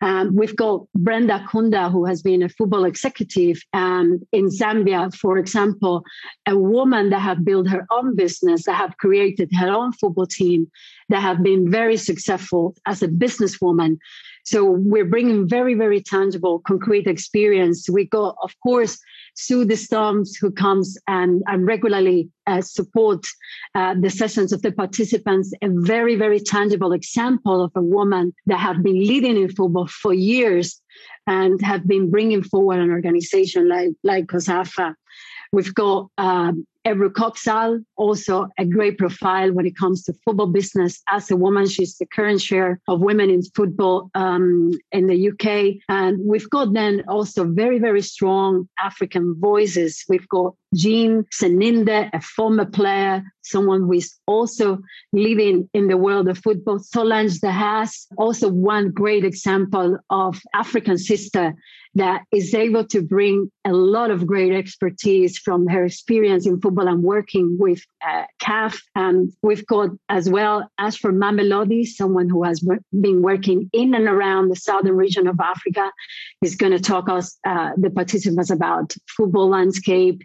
Um, 0.02 0.36
we've 0.36 0.56
got 0.56 0.86
Brenda 0.96 1.46
Kunda, 1.50 1.92
who 1.92 2.06
has 2.06 2.22
been 2.22 2.42
a 2.42 2.50
football 2.50 2.86
executive 2.86 3.60
um, 3.74 4.22
in 4.32 4.46
Zambia, 4.48 5.14
for 5.14 5.38
example, 5.38 6.04
a 6.46 6.58
woman 6.58 7.10
that 7.10 7.20
have 7.20 7.44
built 7.44 7.68
her 7.68 7.86
own 7.92 8.16
business, 8.16 8.64
that 8.66 8.76
have 8.76 8.96
created 8.98 9.50
her 9.60 9.70
own 9.70 9.92
football 9.94 10.28
team, 10.28 10.72
that 11.10 11.22
have 11.22 11.44
been 11.44 11.70
very 11.70 11.98
successful 11.98 12.76
as 12.86 13.02
a 13.02 13.08
businesswoman. 13.08 13.98
So 14.46 14.64
we're 14.64 15.04
bringing 15.04 15.50
very, 15.50 15.74
very 15.74 16.02
tangible, 16.02 16.60
concrete 16.60 17.08
experience. 17.08 17.90
We 17.90 18.06
got, 18.06 18.38
of 18.42 18.54
course, 18.64 18.98
Sue 19.39 19.65
Destombes, 19.65 20.32
who 20.41 20.50
comes 20.51 20.98
and, 21.08 21.44
and 21.46 21.67
regularly 21.67 22.29
uh, 22.48 22.62
uh, 23.75 23.94
the 24.00 24.10
sessions 24.10 24.51
of 24.51 24.63
the 24.63 24.72
participants. 24.72 25.53
A 25.62 25.70
very, 25.70 26.15
very 26.15 26.39
tangible 26.39 26.91
example 26.91 27.63
of 27.63 27.72
a 27.75 27.82
woman 27.82 28.34
that 28.48 28.60
have 28.60 28.82
been 28.82 29.00
leading 29.00 29.38
in 29.38 29.50
football 29.50 29.86
for 29.86 30.12
years 30.12 30.82
and 31.27 31.62
have 31.62 31.88
been 31.88 32.10
bringing 32.10 32.41
forward 32.41 32.79
an 32.79 32.89
organization 32.89 33.70
like 33.70 33.91
like 34.03 34.25
COSAFA. 34.25 34.96
We've 35.51 35.74
got 35.74 36.10
um, 36.18 36.66
Ebru 36.88 37.84
also 37.98 38.48
a 38.58 38.66
great 38.66 38.98
profile 38.98 39.51
when 39.51 39.66
it 39.66 39.75
comes 39.75 40.04
to 40.04 40.13
football 40.24 40.48
business. 40.48 41.01
As 41.10 41.30
a 41.30 41.36
woman, 41.36 41.68
she's 41.68 41.98
the 41.98 42.06
current 42.06 42.39
chair 42.39 42.80
of 42.88 43.01
women 43.01 43.30
in 43.30 43.42
football 43.44 44.10
um, 44.16 44.72
in 44.94 45.08
the 45.08 45.30
UK. 45.30 45.82
And 45.89 46.20
we've 46.24 46.50
got 46.50 46.74
then 46.74 47.04
also 47.10 47.44
very, 47.44 47.80
very 47.80 48.01
strong 48.01 48.70
African 48.80 49.36
voices. 49.38 50.06
We've 50.08 50.30
got 50.30 50.56
Jean 50.74 51.25
Seninde, 51.34 52.10
a 52.13 52.22
former 52.22 52.66
player, 52.66 53.24
someone 53.44 53.82
who 53.82 53.94
is 53.94 54.16
also 54.25 54.80
living 55.12 55.70
in 55.74 55.88
the 55.88 55.98
world 55.98 56.30
of 56.30 56.38
football. 56.38 56.80
Solange 56.80 57.39
De 57.39 57.51
Haas, 57.51 58.08
also 58.18 58.50
one 58.50 58.92
great 58.92 59.25
example 59.25 59.98
of 60.10 60.39
African 60.54 60.98
sister 60.98 61.54
that 61.98 62.24
is 62.32 62.54
able 62.54 62.86
to 62.86 63.01
bring 63.01 63.51
a 63.66 63.74
lot 63.74 64.12
of 64.12 64.27
great 64.27 64.54
expertise 64.54 65.38
from 65.38 65.68
her 65.68 65.86
experience 65.86 66.46
in 66.46 66.62
football 66.62 66.88
and 66.88 67.04
working 67.04 67.58
with 67.60 67.82
uh, 68.08 68.24
CAF. 68.39 68.80
And 68.96 69.34
we've 69.42 69.66
got 69.66 69.89
as 70.08 70.30
well 70.30 70.70
as 70.77 70.96
for 70.96 71.12
Mamelodi, 71.12 71.86
someone 71.86 72.30
who 72.30 72.44
has 72.44 72.66
been 73.01 73.22
working 73.22 73.70
in 73.74 73.96
and 73.96 74.08
around 74.08 74.50
the 74.50 74.56
southern 74.56 74.96
region 74.96 75.27
of 75.27 75.39
Africa, 75.39 75.92
is 76.44 76.56
going 76.56 76.72
to 76.72 76.80
talk 76.80 77.10
us, 77.10 77.38
uh, 77.48 77.72
the 77.77 77.89
participants 77.89 78.51
about 78.51 78.94
football 79.08 79.50
landscape, 79.50 80.22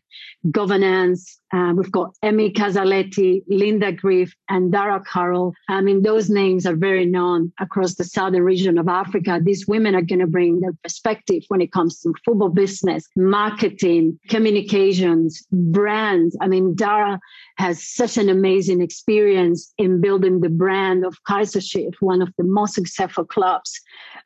governance. 0.50 1.38
Uh, 1.52 1.73
we've 1.76 1.92
got 1.92 2.14
Emmy 2.23 2.50
Casaletti, 2.50 3.42
Linda 3.47 3.92
Griff, 3.92 4.35
and 4.49 4.73
Dara 4.73 5.02
Carroll. 5.04 5.54
I 5.68 5.82
mean, 5.82 6.02
those 6.02 6.30
names 6.30 6.64
are 6.66 6.75
very 6.75 7.04
known 7.04 7.52
across 7.61 7.94
the 7.94 8.04
southern 8.04 8.42
region 8.42 8.78
of 8.78 8.88
Africa. 8.88 9.38
These 9.42 9.66
women 9.66 9.94
are 9.94 10.02
going 10.02 10.21
to 10.21 10.26
bring 10.26 10.61
their 10.61 10.73
perspective 10.82 11.42
when 11.49 11.61
it 11.61 11.71
comes 11.71 12.00
to 12.00 12.14
football 12.25 12.49
business, 12.49 13.06
marketing, 13.16 14.18
communications, 14.28 15.47
brands. 15.52 16.37
I 16.40 16.49
mean, 16.49 16.75
Dara 16.75 17.21
has 17.59 17.87
such 17.87 18.16
an 18.16 18.30
amazing 18.30 18.80
experience 18.80 19.73
in 19.76 20.00
building 20.00 20.40
the 20.40 20.49
brand 20.49 21.04
of 21.04 21.16
Kaizer 21.28 21.62
Chiefs, 21.62 22.00
one 22.00 22.23
of 22.23 22.32
the 22.38 22.44
most 22.44 22.75
successful 22.75 23.25
clubs. 23.25 23.78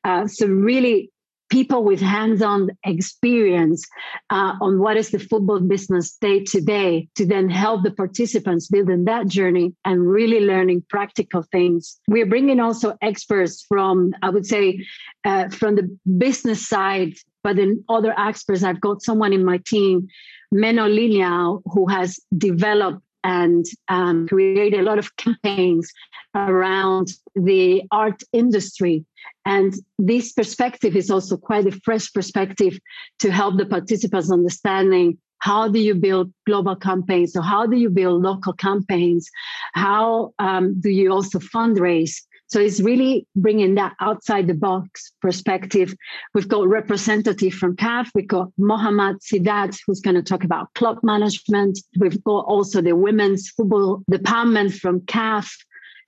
Uh, 0.05 0.29
so 0.29 0.47
really 0.47 1.11
people 1.49 1.85
with 1.85 2.01
hands-on 2.01 2.71
experience 2.85 3.87
uh, 4.31 4.55
on 4.61 4.79
what 4.79 4.97
is 4.97 5.11
the 5.11 5.19
football 5.19 5.61
business 5.61 6.17
day 6.21 6.43
to 6.45 6.61
day 6.61 7.09
to 7.15 7.27
then 7.27 7.49
help 7.49 7.83
the 7.83 7.91
participants 7.91 8.69
build 8.69 8.91
in 8.91 9.05
that 9.05 9.27
journey 9.29 9.75
and 9.85 10.07
really 10.07 10.41
learning 10.41 10.85
practical 10.89 11.43
things. 11.43 11.99
We're 12.09 12.27
bringing 12.27 12.61
also 12.61 12.97
experts 13.03 13.65
from 13.69 14.15
i 14.23 14.31
would 14.31 14.47
say 14.47 14.85
uh, 15.25 15.49
from 15.49 15.77
the 15.77 15.99
business 16.19 16.67
side 16.67 17.15
but 17.47 17.55
then 17.55 17.85
other 17.89 18.13
experts. 18.19 18.65
I've 18.65 18.81
got 18.81 19.03
someone 19.03 19.33
in 19.33 19.45
my 19.45 19.59
team 19.59 20.09
Liliao, 20.53 21.63
who 21.67 21.87
has 21.87 22.19
developed 22.37 23.03
and 23.27 23.67
um, 23.89 24.29
create 24.29 24.73
a 24.73 24.83
lot 24.83 24.99
of 24.99 25.17
campaigns 25.17 25.93
around 26.37 27.09
the 27.35 27.83
art 27.91 28.23
industry. 28.33 29.05
And 29.45 29.75
this 29.99 30.33
perspective 30.33 30.95
is 30.95 31.11
also 31.11 31.37
quite 31.37 31.67
a 31.67 31.73
fresh 31.85 32.13
perspective 32.13 32.79
to 33.19 33.33
help 33.33 33.59
the 33.59 33.67
participants 33.67 34.31
understanding 34.31 35.19
how 35.41 35.69
do 35.69 35.79
you 35.79 35.95
build 35.95 36.33
global 36.47 36.77
campaigns? 36.77 37.33
So 37.33 37.43
how 37.43 37.67
do 37.67 37.77
you 37.77 37.91
build 37.91 38.23
local 38.23 38.53
campaigns? 38.53 39.29
How 39.75 40.33
um, 40.39 40.81
do 40.81 40.89
you 40.89 41.13
also 41.13 41.39
fundraise? 41.39 42.15
So 42.49 42.61
it's 42.61 42.81
really 42.81 43.27
bringing 43.35 43.75
that 43.75 43.95
outside 44.01 44.47
the 44.47 44.55
box 44.55 45.13
perspective. 45.21 45.95
We've 46.35 46.49
got 46.49 46.69
representative 46.69 47.55
from 47.55 47.77
CAF. 47.77 48.11
We've 48.15 48.29
got 48.29 48.51
Mohammad 48.57 49.17
Sidat, 49.21 49.77
who's 49.87 50.01
going 50.01 50.15
to 50.15 50.23
talk 50.23 50.45
about 50.45 50.73
club 50.75 50.99
management. 51.03 51.79
We've 51.99 52.23
got 52.23 52.45
also 52.47 52.81
the 52.81 52.95
women's 52.95 53.51
football 53.51 54.05
department 54.09 54.75
from 54.75 55.01
CAF. 55.01 55.51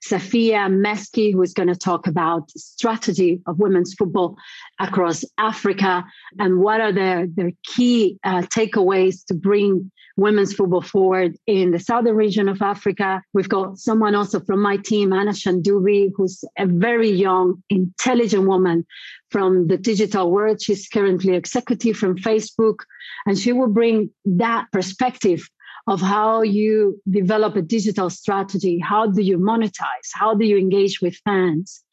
Safia 0.05 0.71
Meski, 0.71 1.31
who 1.31 1.41
is 1.41 1.53
going 1.53 1.67
to 1.67 1.75
talk 1.75 2.07
about 2.07 2.49
strategy 2.51 3.41
of 3.45 3.59
women's 3.59 3.93
football 3.93 4.37
across 4.79 5.25
Africa 5.37 6.05
and 6.37 6.59
what 6.59 6.79
are 6.79 6.91
the, 6.91 7.31
the 7.35 7.53
key 7.63 8.17
uh, 8.23 8.41
takeaways 8.43 9.25
to 9.25 9.33
bring 9.33 9.91
women's 10.15 10.53
football 10.53 10.81
forward 10.81 11.37
in 11.47 11.71
the 11.71 11.79
southern 11.79 12.15
region 12.15 12.49
of 12.49 12.61
Africa. 12.61 13.21
We've 13.33 13.49
got 13.49 13.77
someone 13.77 14.15
also 14.15 14.39
from 14.41 14.61
my 14.61 14.77
team, 14.77 15.13
Anna 15.13 15.31
Shandubi, 15.31 16.11
who's 16.15 16.43
a 16.57 16.65
very 16.65 17.09
young, 17.09 17.63
intelligent 17.69 18.47
woman 18.47 18.85
from 19.31 19.67
the 19.67 19.77
digital 19.77 20.31
world. 20.31 20.61
She's 20.61 20.87
currently 20.87 21.35
executive 21.35 21.95
from 21.97 22.17
Facebook, 22.17 22.79
and 23.25 23.37
she 23.37 23.53
will 23.53 23.67
bring 23.69 24.11
that 24.25 24.67
perspective 24.71 25.49
of 25.89 25.99
how 25.99 26.43
you 26.43 27.01
develop 27.09 27.55
a 27.55 27.63
digital 27.63 28.11
strategy. 28.11 28.79
How 28.79 29.07
do 29.07 29.23
you 29.23 29.39
monetize? 29.39 30.09
How 30.13 30.35
do 30.35 30.45
you 30.45 30.57
engage 30.57 31.01
with 31.01 31.15
fans? 31.25 31.83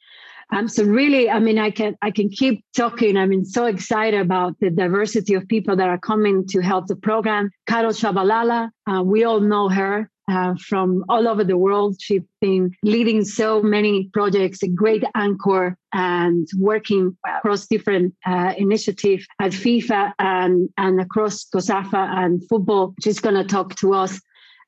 Um, 0.53 0.69
so 0.69 0.85
really, 0.85 1.29
I 1.31 1.41
mean, 1.41 1.59
I 1.59 1.71
can 1.71 1.97
I 2.03 2.11
can 2.11 2.29
keep 2.29 2.65
talking. 2.76 3.17
I 3.17 3.26
mean, 3.26 3.45
so 3.45 3.65
excited 3.65 4.21
about 4.21 4.61
the 4.61 4.71
diversity 4.71 5.35
of 5.35 5.49
people 5.49 5.75
that 5.76 5.88
are 5.88 5.99
coming 5.99 6.47
to 6.49 6.61
help 6.61 6.87
the 6.87 6.95
program. 6.95 7.50
Carol 7.67 7.93
Tshabalala, 7.93 8.71
uh, 8.87 9.03
we 9.03 9.25
all 9.25 9.41
know 9.41 9.69
her 9.71 10.11
uh, 10.28 10.54
from 10.68 11.04
all 11.09 11.28
over 11.28 11.45
the 11.45 11.56
world. 11.56 11.97
She's 12.00 12.23
been 12.40 12.73
leading 12.83 13.25
so 13.25 13.62
many 13.62 14.11
projects, 14.12 14.62
a 14.62 14.68
great 14.68 15.04
anchor, 15.14 15.76
and 15.92 16.47
working 16.59 17.16
across 17.26 17.66
different 17.66 18.14
uh, 18.26 18.54
initiatives 18.56 19.26
at 19.40 19.52
FIFA 19.52 20.12
and, 20.18 20.68
and 20.76 21.00
across 21.00 21.45
COSAFA 21.54 22.16
and 22.16 22.47
football. 22.49 22.95
She's 23.02 23.21
going 23.21 23.37
to 23.37 23.45
talk 23.45 23.76
to 23.76 23.95
us 23.95 24.21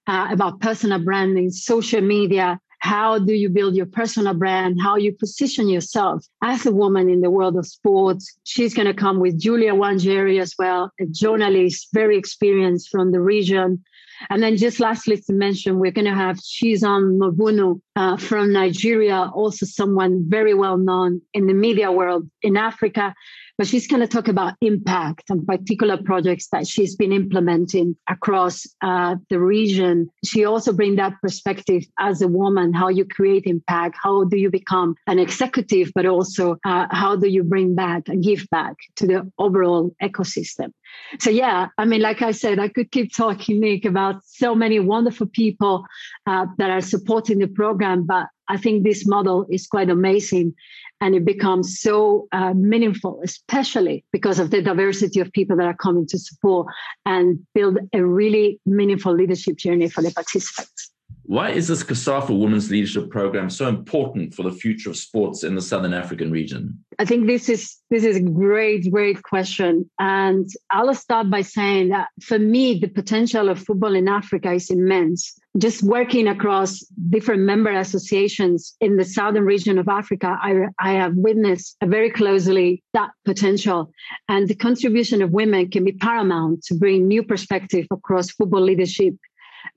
uh, 0.07 0.29
about 0.31 0.61
personal 0.61 1.03
branding, 1.05 1.51
social 1.51 2.01
media, 2.01 2.59
how 2.81 3.19
do 3.19 3.33
you 3.33 3.49
build 3.49 3.75
your 3.75 3.87
personal 3.87 4.35
brand? 4.35 4.81
How 4.81 4.97
you 4.97 5.13
position 5.13 5.69
yourself 5.69 6.25
as 6.43 6.65
a 6.65 6.73
woman 6.73 7.11
in 7.11 7.21
the 7.21 7.31
world 7.31 7.57
of 7.57 7.67
sports? 7.67 8.33
She's 8.45 8.75
going 8.75 8.87
to 8.87 8.95
come 8.95 9.19
with 9.19 9.39
Julia 9.39 9.75
Wangeri 9.75 10.41
as 10.41 10.55
well, 10.59 10.93
a 11.01 11.07
journalist, 11.07 11.89
very 11.93 12.17
experienced 12.17 12.89
from 12.91 13.11
the 13.13 13.21
region. 13.21 13.83
And 14.31 14.43
then 14.43 14.57
just 14.57 14.81
lastly 14.81 15.17
to 15.17 15.33
mention, 15.33 15.79
we're 15.79 15.93
going 15.93 16.07
to 16.07 16.15
have 16.15 16.37
Shizan 16.37 17.19
Mabunu 17.19 17.81
uh, 17.97 18.17
from 18.17 18.53
Nigeria, 18.53 19.31
also 19.35 19.67
someone 19.67 20.25
very 20.29 20.55
well 20.55 20.77
known 20.77 21.23
in 21.35 21.47
the 21.47 21.55
media 21.55 21.91
world 21.93 22.29
in 22.43 22.57
Africa 22.57 23.15
but 23.59 23.67
she's 23.67 23.89
going 23.89 24.01
to 24.01 24.07
talk 24.07 24.29
about 24.29 24.55
impact 24.61 25.29
and 25.31 25.45
particular 25.45 25.97
projects 26.01 26.49
that 26.53 26.67
she's 26.67 26.95
been 26.95 27.13
implementing 27.13 27.97
across 28.09 28.65
uh, 28.83 29.17
the 29.29 29.41
region. 29.41 30.09
She 30.25 30.45
also 30.45 30.73
brings 30.73 30.97
that 30.97 31.15
perspective 31.21 31.83
as 31.99 32.23
a 32.23 32.29
woman, 32.29 32.73
how 32.73 32.89
you 32.89 33.05
create 33.05 33.45
impact, 33.47 33.97
how 34.01 34.25
do 34.25 34.39
you 34.39 34.49
become 34.49 34.95
an 35.09 35.19
executive, 35.19 35.91
but 35.95 36.07
also 36.07 36.57
uh, 36.65 36.87
how 36.93 37.17
do 37.17 37.29
you 37.29 37.43
bring 37.43 37.75
back 37.75 38.09
and 38.09 38.23
give 38.23 38.47
back 38.51 38.77
to 38.97 39.07
the 39.07 39.31
overall 39.39 39.93
ecosystem. 40.01 40.73
So 41.19 41.31
yeah, 41.31 41.67
I 41.77 41.85
mean, 41.85 42.01
like 42.01 42.23
I 42.23 42.31
said, 42.31 42.61
I 42.61 42.69
could 42.69 42.93
keep 42.93 43.15
talking, 43.15 43.61
Nick, 43.61 43.85
about 43.85 44.23
so 44.25 44.55
many 44.55 44.79
wonderful 44.79 45.27
people 45.27 45.85
uh, 46.27 46.47
that 46.59 46.71
are 46.71 46.81
supporting 46.81 47.39
the 47.39 47.49
program, 47.49 48.07
but 48.07 48.27
I 48.49 48.57
think 48.57 48.83
this 48.83 49.07
model 49.07 49.47
is 49.51 49.67
quite 49.67 49.91
amazing 49.91 50.55
and 51.01 51.15
it 51.15 51.25
becomes 51.25 51.81
so 51.81 52.27
uh, 52.33 52.55
meaningful, 52.55 53.21
especially 53.25 54.05
because 54.13 54.39
of 54.39 54.51
the 54.51 54.63
diversity 54.63 55.21
of 55.21 55.33
people 55.33 55.57
that 55.57 55.67
are 55.67 55.77
coming 55.77 56.07
to 56.09 56.19
support 56.19 56.67
and 57.07 57.39
build 57.55 57.79
a 57.93 58.05
really 58.05 58.61
meaningful 58.67 59.15
leadership 59.15 59.57
journey 59.57 59.89
for 59.89 60.03
the 60.03 60.11
participants. 60.11 60.91
Why 61.29 61.51
is 61.51 61.69
this 61.69 61.85
COSAFA 61.85 62.39
Women's 62.39 62.71
Leadership 62.71 63.11
Program 63.11 63.51
so 63.51 63.69
important 63.69 64.35
for 64.35 64.45
the 64.45 64.51
future 64.51 64.89
of 64.89 64.97
sports 64.97 65.45
in 65.45 65.55
the 65.55 65.61
Southern 65.61 65.93
African 65.93 66.31
region? 66.31 66.83
I 66.99 67.05
think 67.05 67.27
this 67.27 67.51
is 67.51 67.77
this 67.91 68.03
is 68.03 68.17
a 68.17 68.23
great, 68.23 68.91
great 68.91 69.23
question. 69.23 69.91
And 69.99 70.49
I'll 70.71 70.95
start 70.95 71.29
by 71.29 71.43
saying 71.43 71.91
that 71.91 72.09
for 72.23 72.39
me, 72.39 72.79
the 72.79 72.89
potential 72.89 73.51
of 73.51 73.59
football 73.59 73.95
in 73.95 74.09
Africa 74.09 74.53
is 74.53 74.71
immense. 74.71 75.39
Just 75.59 75.83
working 75.83 76.29
across 76.29 76.81
different 77.11 77.43
member 77.43 77.71
associations 77.71 78.77
in 78.81 78.97
the 78.97 79.05
southern 79.05 79.45
region 79.45 79.79
of 79.79 79.89
Africa, 79.89 80.39
I, 80.41 80.67
I 80.79 80.93
have 80.93 81.15
witnessed 81.15 81.77
very 81.83 82.11
closely 82.11 82.83
that 82.95 83.11
potential. 83.25 83.91
And 84.29 84.47
the 84.47 84.55
contribution 84.55 85.21
of 85.21 85.31
women 85.31 85.71
can 85.71 85.85
be 85.85 85.93
paramount 85.93 86.63
to 86.65 86.75
bring 86.75 87.09
new 87.09 87.23
perspective 87.23 87.87
across 87.91 88.31
football 88.31 88.63
leadership 88.63 89.15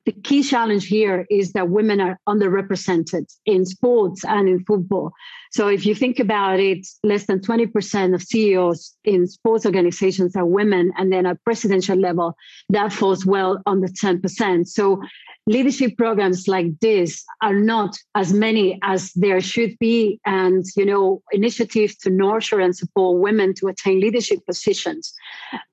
the 0.05 0.11
key 0.11 0.43
challenge 0.43 0.87
here 0.87 1.25
is 1.29 1.53
that 1.53 1.69
women 1.69 2.01
are 2.01 2.19
underrepresented 2.27 3.25
in 3.45 3.65
sports 3.65 4.23
and 4.25 4.49
in 4.49 4.63
football. 4.65 5.11
So 5.51 5.67
if 5.67 5.85
you 5.85 5.93
think 5.93 6.19
about 6.19 6.59
it, 6.59 6.87
less 7.03 7.25
than 7.25 7.39
20% 7.39 8.15
of 8.15 8.23
CEOs 8.23 8.95
in 9.03 9.27
sports 9.27 9.65
organizations 9.65 10.35
are 10.35 10.45
women. 10.45 10.93
And 10.97 11.11
then 11.11 11.25
at 11.25 11.43
presidential 11.43 11.97
level, 11.97 12.35
that 12.69 12.93
falls 12.93 13.25
well 13.25 13.61
under 13.65 13.87
10%. 13.87 14.67
So 14.67 15.01
leadership 15.47 15.97
programs 15.97 16.47
like 16.47 16.79
this 16.79 17.25
are 17.41 17.53
not 17.53 17.97
as 18.15 18.31
many 18.31 18.79
as 18.83 19.11
there 19.13 19.41
should 19.41 19.77
be 19.79 20.19
and 20.25 20.63
you 20.77 20.85
know 20.85 21.21
initiatives 21.31 21.95
to 21.95 22.11
nurture 22.11 22.59
and 22.59 22.75
support 22.77 23.19
women 23.19 23.53
to 23.55 23.67
attain 23.67 23.99
leadership 23.99 24.39
positions 24.45 25.13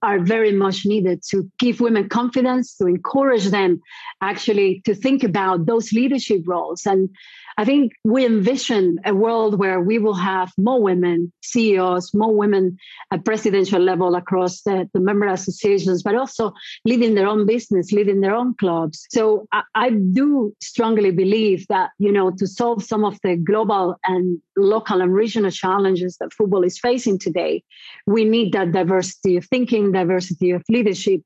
are 0.02 0.18
very 0.20 0.52
much 0.52 0.87
needed 0.87 1.23
to 1.23 1.49
give 1.58 1.80
women 1.80 2.08
confidence 2.08 2.76
to 2.76 2.87
encourage 2.87 3.47
them 3.47 3.78
actually 4.23 4.80
to 4.87 4.94
think 4.94 5.23
about 5.23 5.66
those 5.66 5.92
leadership 5.92 6.40
roles 6.47 6.87
and 6.87 7.11
I 7.58 7.64
think 7.64 7.92
we 8.04 8.24
envision 8.24 9.00
a 9.04 9.12
world 9.12 9.58
where 9.58 9.80
we 9.80 9.98
will 9.98 10.14
have 10.14 10.52
more 10.56 10.80
women 10.80 11.32
CEOs, 11.42 12.14
more 12.14 12.32
women 12.32 12.78
at 13.10 13.24
presidential 13.24 13.82
level 13.82 14.14
across 14.14 14.62
the, 14.62 14.88
the 14.94 15.00
member 15.00 15.26
associations, 15.26 16.04
but 16.04 16.14
also 16.14 16.52
leading 16.84 17.16
their 17.16 17.26
own 17.26 17.46
business, 17.46 17.90
leading 17.90 18.20
their 18.20 18.32
own 18.32 18.54
clubs. 18.54 19.06
So 19.10 19.48
I, 19.50 19.62
I 19.74 19.90
do 19.90 20.54
strongly 20.62 21.10
believe 21.10 21.66
that, 21.68 21.90
you 21.98 22.12
know, 22.12 22.30
to 22.30 22.46
solve 22.46 22.84
some 22.84 23.04
of 23.04 23.18
the 23.24 23.34
global 23.34 23.96
and 24.04 24.40
local 24.56 25.00
and 25.00 25.12
regional 25.12 25.50
challenges 25.50 26.16
that 26.18 26.32
football 26.32 26.62
is 26.62 26.78
facing 26.78 27.18
today, 27.18 27.64
we 28.06 28.24
need 28.24 28.52
that 28.52 28.70
diversity 28.70 29.36
of 29.36 29.46
thinking, 29.46 29.90
diversity 29.90 30.52
of 30.52 30.62
leadership. 30.68 31.22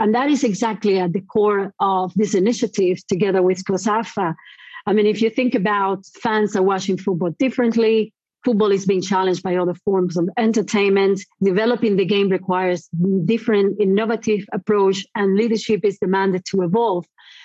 And 0.00 0.16
that 0.16 0.30
is 0.30 0.42
exactly 0.42 0.98
at 0.98 1.12
the 1.12 1.20
core 1.20 1.72
of 1.78 2.12
this 2.16 2.34
initiative, 2.34 2.98
together 3.06 3.40
with 3.40 3.64
COSAFA, 3.64 4.34
I 4.86 4.92
mean, 4.92 5.06
if 5.06 5.20
you 5.20 5.30
think 5.30 5.54
about 5.54 6.06
fans 6.22 6.54
are 6.54 6.62
watching 6.62 6.96
football 6.96 7.30
differently, 7.38 8.12
football 8.44 8.70
is 8.70 8.86
being 8.86 9.02
challenged 9.02 9.42
by 9.42 9.56
other 9.56 9.74
forms 9.74 10.16
of 10.16 10.28
entertainment. 10.38 11.20
Developing 11.42 11.96
the 11.96 12.04
game 12.04 12.28
requires 12.28 12.88
different 13.24 13.80
innovative 13.80 14.44
approach 14.52 15.04
and 15.16 15.36
leadership 15.36 15.80
is 15.84 15.98
demanded 15.98 16.44
to 16.50 16.62
evolve. 16.62 17.04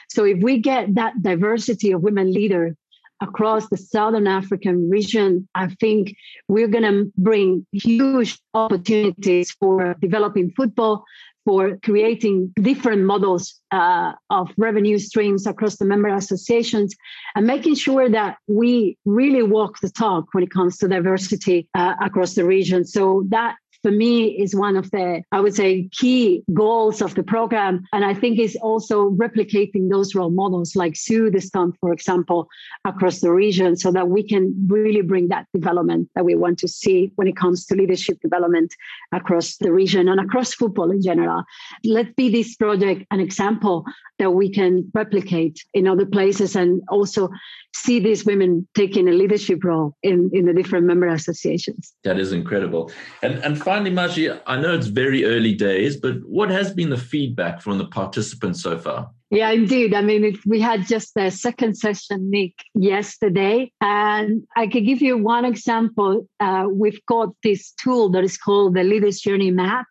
So 0.09 0.25
if 0.25 0.37
we 0.43 0.59
get 0.59 0.93
that 0.95 1.13
diversity 1.23 1.91
of 1.91 2.03
women 2.03 2.31
leaders 2.31 2.75
across 3.21 3.69
the 3.69 3.77
Southern 3.77 4.27
African 4.27 4.89
region, 4.89 5.47
I 5.55 5.67
think 5.79 6.15
we're 6.47 6.67
going 6.67 6.83
to 6.83 7.11
bring 7.17 7.65
huge 7.71 8.39
opportunities 8.53 9.51
for 9.51 9.95
developing 10.01 10.51
football, 10.51 11.05
for 11.45 11.77
creating 11.83 12.53
different 12.61 13.03
models 13.03 13.59
uh, 13.71 14.13
of 14.29 14.49
revenue 14.57 14.99
streams 14.99 15.47
across 15.47 15.77
the 15.77 15.85
member 15.85 16.09
associations 16.09 16.95
and 17.35 17.47
making 17.47 17.75
sure 17.75 18.09
that 18.09 18.37
we 18.47 18.97
really 19.05 19.43
walk 19.43 19.79
the 19.81 19.89
talk 19.89 20.25
when 20.33 20.43
it 20.43 20.51
comes 20.51 20.77
to 20.77 20.87
diversity 20.87 21.67
uh, 21.73 21.95
across 22.01 22.35
the 22.35 22.45
region. 22.45 22.85
So 22.85 23.23
that 23.29 23.55
for 23.81 23.91
me 23.91 24.39
is 24.39 24.55
one 24.55 24.75
of 24.75 24.91
the, 24.91 25.23
I 25.31 25.39
would 25.39 25.55
say, 25.55 25.89
key 25.91 26.43
goals 26.53 27.01
of 27.01 27.15
the 27.15 27.23
program. 27.23 27.83
And 27.93 28.05
I 28.05 28.13
think 28.13 28.39
is 28.39 28.55
also 28.61 29.11
replicating 29.11 29.89
those 29.89 30.15
role 30.15 30.29
models 30.29 30.75
like 30.75 30.95
Sue 30.95 31.29
the 31.29 31.41
for 31.79 31.91
example, 31.91 32.47
across 32.85 33.19
the 33.19 33.31
region 33.31 33.75
so 33.75 33.91
that 33.91 34.09
we 34.09 34.23
can 34.23 34.53
really 34.67 35.01
bring 35.01 35.27
that 35.29 35.47
development 35.53 36.09
that 36.15 36.23
we 36.23 36.35
want 36.35 36.59
to 36.59 36.67
see 36.67 37.11
when 37.15 37.27
it 37.27 37.35
comes 37.35 37.65
to 37.65 37.75
leadership 37.75 38.19
development 38.21 38.73
across 39.11 39.57
the 39.57 39.71
region 39.71 40.07
and 40.07 40.19
across 40.19 40.53
football 40.53 40.91
in 40.91 41.01
general. 41.01 41.43
Let 41.83 42.15
be 42.15 42.29
this 42.29 42.55
project 42.55 43.05
an 43.11 43.19
example 43.19 43.85
that 44.19 44.31
we 44.31 44.51
can 44.51 44.89
replicate 44.93 45.65
in 45.73 45.87
other 45.87 46.05
places 46.05 46.55
and 46.55 46.81
also 46.89 47.29
see 47.75 47.99
these 47.99 48.23
women 48.23 48.67
taking 48.75 49.07
a 49.07 49.11
leadership 49.11 49.63
role 49.63 49.95
in, 50.03 50.29
in 50.33 50.45
the 50.45 50.53
different 50.53 50.85
member 50.85 51.07
associations. 51.07 51.93
That 52.03 52.19
is 52.19 52.31
incredible. 52.31 52.91
And 53.23 53.41
and 53.43 53.59
finally, 53.71 53.89
Margie, 53.89 54.29
I 54.29 54.59
know 54.59 54.73
it's 54.75 54.87
very 54.87 55.23
early 55.23 55.53
days, 55.53 55.95
but 55.95 56.15
what 56.25 56.49
has 56.49 56.73
been 56.73 56.89
the 56.89 56.97
feedback 56.97 57.61
from 57.61 57.77
the 57.77 57.85
participants 57.85 58.61
so 58.61 58.77
far? 58.77 59.09
Yeah, 59.31 59.49
indeed. 59.51 59.93
I 59.93 60.01
mean, 60.01 60.25
it, 60.25 60.45
we 60.45 60.59
had 60.59 60.85
just 60.85 61.15
a 61.15 61.31
second 61.31 61.77
session, 61.77 62.29
Nick, 62.29 62.53
yesterday. 62.75 63.71
And 63.79 64.45
I 64.57 64.67
can 64.67 64.83
give 64.83 65.01
you 65.01 65.17
one 65.17 65.45
example. 65.45 66.27
Uh, 66.41 66.67
we've 66.69 66.99
got 67.05 67.29
this 67.41 67.71
tool 67.81 68.09
that 68.09 68.25
is 68.25 68.37
called 68.37 68.75
the 68.75 68.83
Leaders 68.83 69.21
Journey 69.21 69.49
Map. 69.49 69.85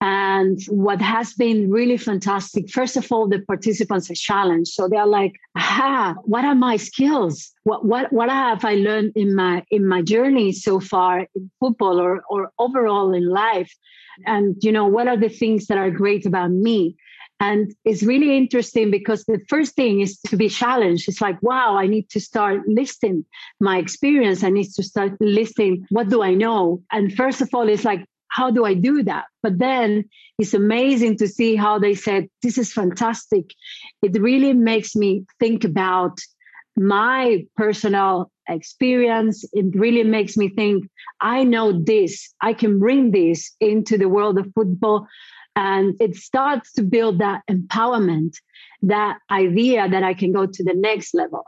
And 0.00 0.58
what 0.68 1.02
has 1.02 1.34
been 1.34 1.70
really 1.70 1.98
fantastic, 1.98 2.70
first 2.70 2.96
of 2.96 3.12
all, 3.12 3.28
the 3.28 3.40
participants 3.40 4.10
are 4.10 4.14
challenged. 4.14 4.70
So 4.70 4.88
they're 4.88 5.06
like, 5.06 5.34
aha, 5.54 6.14
what 6.24 6.46
are 6.46 6.54
my 6.54 6.78
skills? 6.78 7.52
What, 7.64 7.84
what, 7.84 8.10
what 8.10 8.30
have 8.30 8.64
I 8.64 8.76
learned 8.76 9.12
in 9.16 9.34
my, 9.34 9.64
in 9.70 9.86
my 9.86 10.00
journey 10.00 10.52
so 10.52 10.80
far 10.80 11.26
in 11.34 11.50
football 11.60 12.00
or, 12.00 12.22
or 12.30 12.52
overall 12.58 13.12
in 13.12 13.28
life? 13.28 13.70
And, 14.24 14.56
you 14.62 14.72
know, 14.72 14.86
what 14.86 15.08
are 15.08 15.16
the 15.18 15.28
things 15.28 15.66
that 15.66 15.76
are 15.76 15.90
great 15.90 16.24
about 16.24 16.52
me? 16.52 16.96
And 17.40 17.72
it's 17.84 18.02
really 18.02 18.36
interesting 18.36 18.90
because 18.90 19.24
the 19.24 19.40
first 19.48 19.76
thing 19.76 20.00
is 20.00 20.18
to 20.26 20.36
be 20.36 20.48
challenged. 20.48 21.08
It's 21.08 21.20
like, 21.20 21.40
wow, 21.42 21.76
I 21.76 21.86
need 21.86 22.10
to 22.10 22.20
start 22.20 22.66
listing 22.66 23.24
my 23.60 23.78
experience. 23.78 24.42
I 24.42 24.50
need 24.50 24.72
to 24.74 24.82
start 24.82 25.12
listing 25.20 25.86
what 25.90 26.08
do 26.08 26.22
I 26.22 26.34
know? 26.34 26.82
And 26.90 27.14
first 27.14 27.40
of 27.40 27.50
all, 27.52 27.68
it's 27.68 27.84
like, 27.84 28.04
how 28.28 28.50
do 28.50 28.64
I 28.64 28.74
do 28.74 29.02
that? 29.04 29.24
But 29.42 29.58
then 29.58 30.04
it's 30.38 30.52
amazing 30.54 31.16
to 31.18 31.28
see 31.28 31.56
how 31.56 31.78
they 31.78 31.94
said, 31.94 32.28
this 32.42 32.58
is 32.58 32.72
fantastic. 32.72 33.46
It 34.02 34.20
really 34.20 34.52
makes 34.52 34.94
me 34.94 35.24
think 35.38 35.64
about 35.64 36.18
my 36.76 37.44
personal 37.56 38.30
experience. 38.48 39.44
It 39.52 39.74
really 39.74 40.04
makes 40.04 40.36
me 40.36 40.48
think, 40.48 40.88
I 41.20 41.44
know 41.44 41.72
this, 41.72 42.32
I 42.40 42.52
can 42.52 42.78
bring 42.78 43.10
this 43.10 43.54
into 43.60 43.98
the 43.98 44.08
world 44.08 44.38
of 44.38 44.52
football. 44.54 45.06
And 45.58 45.96
it 45.98 46.14
starts 46.14 46.72
to 46.74 46.84
build 46.84 47.18
that 47.18 47.42
empowerment, 47.50 48.36
that 48.82 49.18
idea 49.28 49.88
that 49.88 50.04
I 50.04 50.14
can 50.14 50.30
go 50.30 50.46
to 50.46 50.62
the 50.62 50.74
next 50.74 51.14
level. 51.14 51.42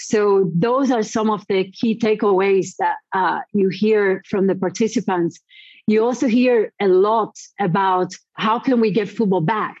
So 0.00 0.50
those 0.52 0.90
are 0.90 1.04
some 1.04 1.30
of 1.30 1.46
the 1.48 1.70
key 1.70 1.96
takeaways 1.96 2.74
that 2.80 2.96
uh, 3.12 3.38
you 3.52 3.68
hear 3.68 4.22
from 4.28 4.48
the 4.48 4.56
participants. 4.56 5.38
You 5.86 6.04
also 6.04 6.26
hear 6.26 6.72
a 6.80 6.88
lot 6.88 7.36
about 7.60 8.12
how 8.34 8.58
can 8.58 8.80
we 8.80 8.90
get 8.90 9.08
football 9.08 9.40
back? 9.40 9.76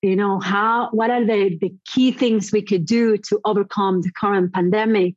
You 0.00 0.16
know, 0.16 0.40
how 0.40 0.88
what 0.92 1.10
are 1.10 1.24
the, 1.24 1.58
the 1.60 1.74
key 1.84 2.12
things 2.12 2.52
we 2.52 2.62
could 2.62 2.86
do 2.86 3.18
to 3.28 3.38
overcome 3.44 4.00
the 4.00 4.12
current 4.12 4.54
pandemic 4.54 5.14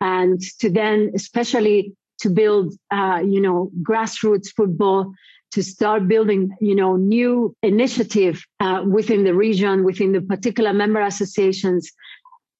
and 0.00 0.40
to 0.60 0.70
then 0.70 1.10
especially 1.12 1.92
to 2.20 2.30
build 2.30 2.74
uh, 2.92 3.20
you 3.24 3.40
know 3.40 3.70
grassroots 3.82 4.48
football 4.56 5.12
to 5.52 5.62
start 5.62 6.08
building, 6.08 6.50
you 6.60 6.74
know, 6.74 6.96
new 6.96 7.54
initiative 7.62 8.42
uh, 8.60 8.82
within 8.86 9.24
the 9.24 9.34
region, 9.34 9.84
within 9.84 10.12
the 10.12 10.20
particular 10.20 10.72
member 10.72 11.00
associations. 11.00 11.90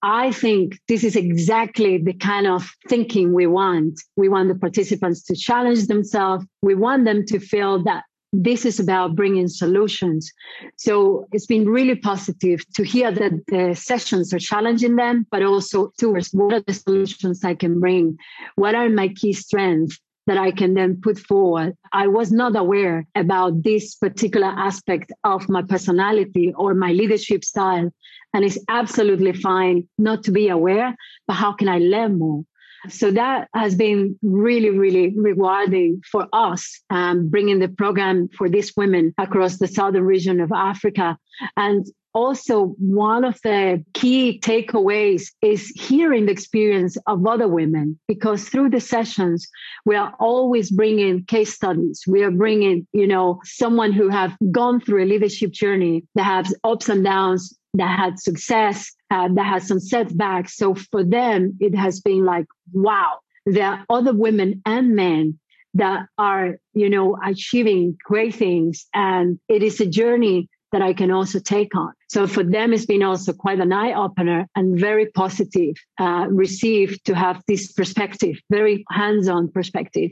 I 0.02 0.30
think 0.30 0.78
this 0.86 1.02
is 1.02 1.16
exactly 1.16 1.98
the 1.98 2.12
kind 2.12 2.46
of 2.46 2.70
thinking 2.88 3.32
we 3.32 3.46
want. 3.46 4.00
We 4.16 4.28
want 4.28 4.48
the 4.48 4.54
participants 4.54 5.24
to 5.24 5.34
challenge 5.34 5.88
themselves. 5.88 6.46
We 6.62 6.74
want 6.74 7.04
them 7.04 7.24
to 7.26 7.40
feel 7.40 7.82
that 7.84 8.04
this 8.32 8.66
is 8.66 8.78
about 8.78 9.16
bringing 9.16 9.48
solutions. 9.48 10.30
So 10.76 11.26
it's 11.32 11.46
been 11.46 11.68
really 11.68 11.96
positive 11.96 12.60
to 12.74 12.84
hear 12.84 13.10
that 13.10 13.32
the 13.48 13.74
sessions 13.74 14.34
are 14.34 14.38
challenging 14.38 14.96
them, 14.96 15.26
but 15.30 15.42
also 15.42 15.92
towards 15.98 16.28
what 16.32 16.52
are 16.52 16.60
the 16.60 16.74
solutions 16.74 17.42
I 17.42 17.54
can 17.54 17.80
bring? 17.80 18.18
What 18.56 18.74
are 18.74 18.88
my 18.88 19.08
key 19.08 19.32
strengths? 19.32 19.98
That 20.28 20.38
I 20.38 20.52
can 20.52 20.74
then 20.74 21.00
put 21.00 21.18
forward. 21.18 21.74
I 21.92 22.06
was 22.06 22.30
not 22.30 22.54
aware 22.54 23.06
about 23.14 23.62
this 23.62 23.94
particular 23.94 24.46
aspect 24.46 25.10
of 25.24 25.48
my 25.48 25.62
personality 25.62 26.52
or 26.54 26.74
my 26.74 26.92
leadership 26.92 27.42
style. 27.44 27.90
And 28.34 28.44
it's 28.44 28.58
absolutely 28.68 29.32
fine 29.32 29.88
not 29.96 30.24
to 30.24 30.30
be 30.30 30.48
aware, 30.48 30.94
but 31.26 31.34
how 31.34 31.52
can 31.54 31.68
I 31.68 31.78
learn 31.78 32.18
more? 32.18 32.44
So 32.90 33.10
that 33.10 33.48
has 33.54 33.74
been 33.74 34.18
really, 34.22 34.70
really 34.70 35.14
rewarding 35.16 36.02
for 36.12 36.28
us, 36.32 36.78
um, 36.90 37.28
bringing 37.30 37.58
the 37.58 37.68
program 37.68 38.28
for 38.36 38.50
these 38.50 38.72
women 38.76 39.14
across 39.16 39.56
the 39.56 39.66
southern 39.66 40.04
region 40.04 40.40
of 40.40 40.52
Africa. 40.52 41.16
And 41.56 41.86
also 42.18 42.74
one 42.78 43.24
of 43.24 43.38
the 43.44 43.84
key 43.94 44.40
takeaways 44.42 45.30
is 45.40 45.68
hearing 45.76 46.26
the 46.26 46.32
experience 46.32 46.96
of 47.06 47.24
other 47.24 47.46
women 47.46 47.96
because 48.08 48.48
through 48.48 48.70
the 48.70 48.80
sessions 48.80 49.46
we 49.84 49.94
are 49.94 50.12
always 50.18 50.68
bringing 50.70 51.24
case 51.26 51.54
studies. 51.54 52.02
We 52.08 52.24
are 52.24 52.32
bringing 52.32 52.86
you 52.92 53.06
know 53.06 53.40
someone 53.44 53.92
who 53.92 54.08
have 54.08 54.36
gone 54.50 54.80
through 54.80 55.04
a 55.04 55.10
leadership 55.12 55.52
journey 55.52 56.04
that 56.16 56.24
has 56.24 56.52
ups 56.64 56.88
and 56.88 57.04
downs 57.04 57.56
that 57.74 57.96
had 57.96 58.18
success 58.18 58.92
uh, 59.12 59.28
that 59.36 59.46
has 59.46 59.68
some 59.68 59.80
setbacks. 59.80 60.56
So 60.56 60.74
for 60.74 61.04
them 61.04 61.56
it 61.60 61.74
has 61.76 62.00
been 62.00 62.24
like 62.24 62.46
wow 62.72 63.20
there 63.46 63.68
are 63.72 63.84
other 63.88 64.12
women 64.12 64.60
and 64.66 64.96
men 64.96 65.38
that 65.74 66.06
are 66.18 66.56
you 66.74 66.90
know 66.90 67.16
achieving 67.24 67.96
great 68.04 68.34
things. 68.34 68.86
And 68.92 69.38
it 69.48 69.62
is 69.62 69.80
a 69.80 69.86
journey 69.86 70.48
that 70.72 70.82
I 70.82 70.92
can 70.92 71.10
also 71.10 71.38
take 71.38 71.74
on. 71.74 71.92
So 72.08 72.26
for 72.26 72.42
them, 72.42 72.72
it's 72.72 72.86
been 72.86 73.02
also 73.02 73.32
quite 73.32 73.60
an 73.60 73.72
eye 73.72 73.92
opener 73.92 74.46
and 74.54 74.78
very 74.78 75.06
positive 75.06 75.74
uh, 75.98 76.26
received 76.30 77.04
to 77.06 77.14
have 77.14 77.42
this 77.48 77.72
perspective, 77.72 78.36
very 78.50 78.84
hands 78.90 79.28
on 79.28 79.48
perspective. 79.48 80.10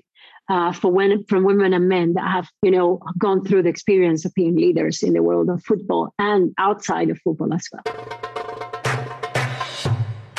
Uh, 0.49 0.73
for 0.73 0.93
when 0.93 1.25
from 1.25 1.43
women 1.43 1.75
and 1.75 1.89
men 1.89 2.13
that 2.13 2.31
have 2.31 2.49
you 2.63 2.71
know 2.71 3.01
gone 3.19 3.45
through 3.45 3.63
the 3.63 3.69
experience 3.69 4.25
of 4.25 4.33
being 4.35 4.55
leaders 4.55 5.03
in 5.03 5.13
the 5.13 5.21
world 5.21 5.51
of 5.51 5.61
football 5.65 6.15
and 6.21 6.55
outside 6.57 7.11
of 7.11 7.19
football 7.25 7.53
as 7.53 7.67
well. 7.73 8.36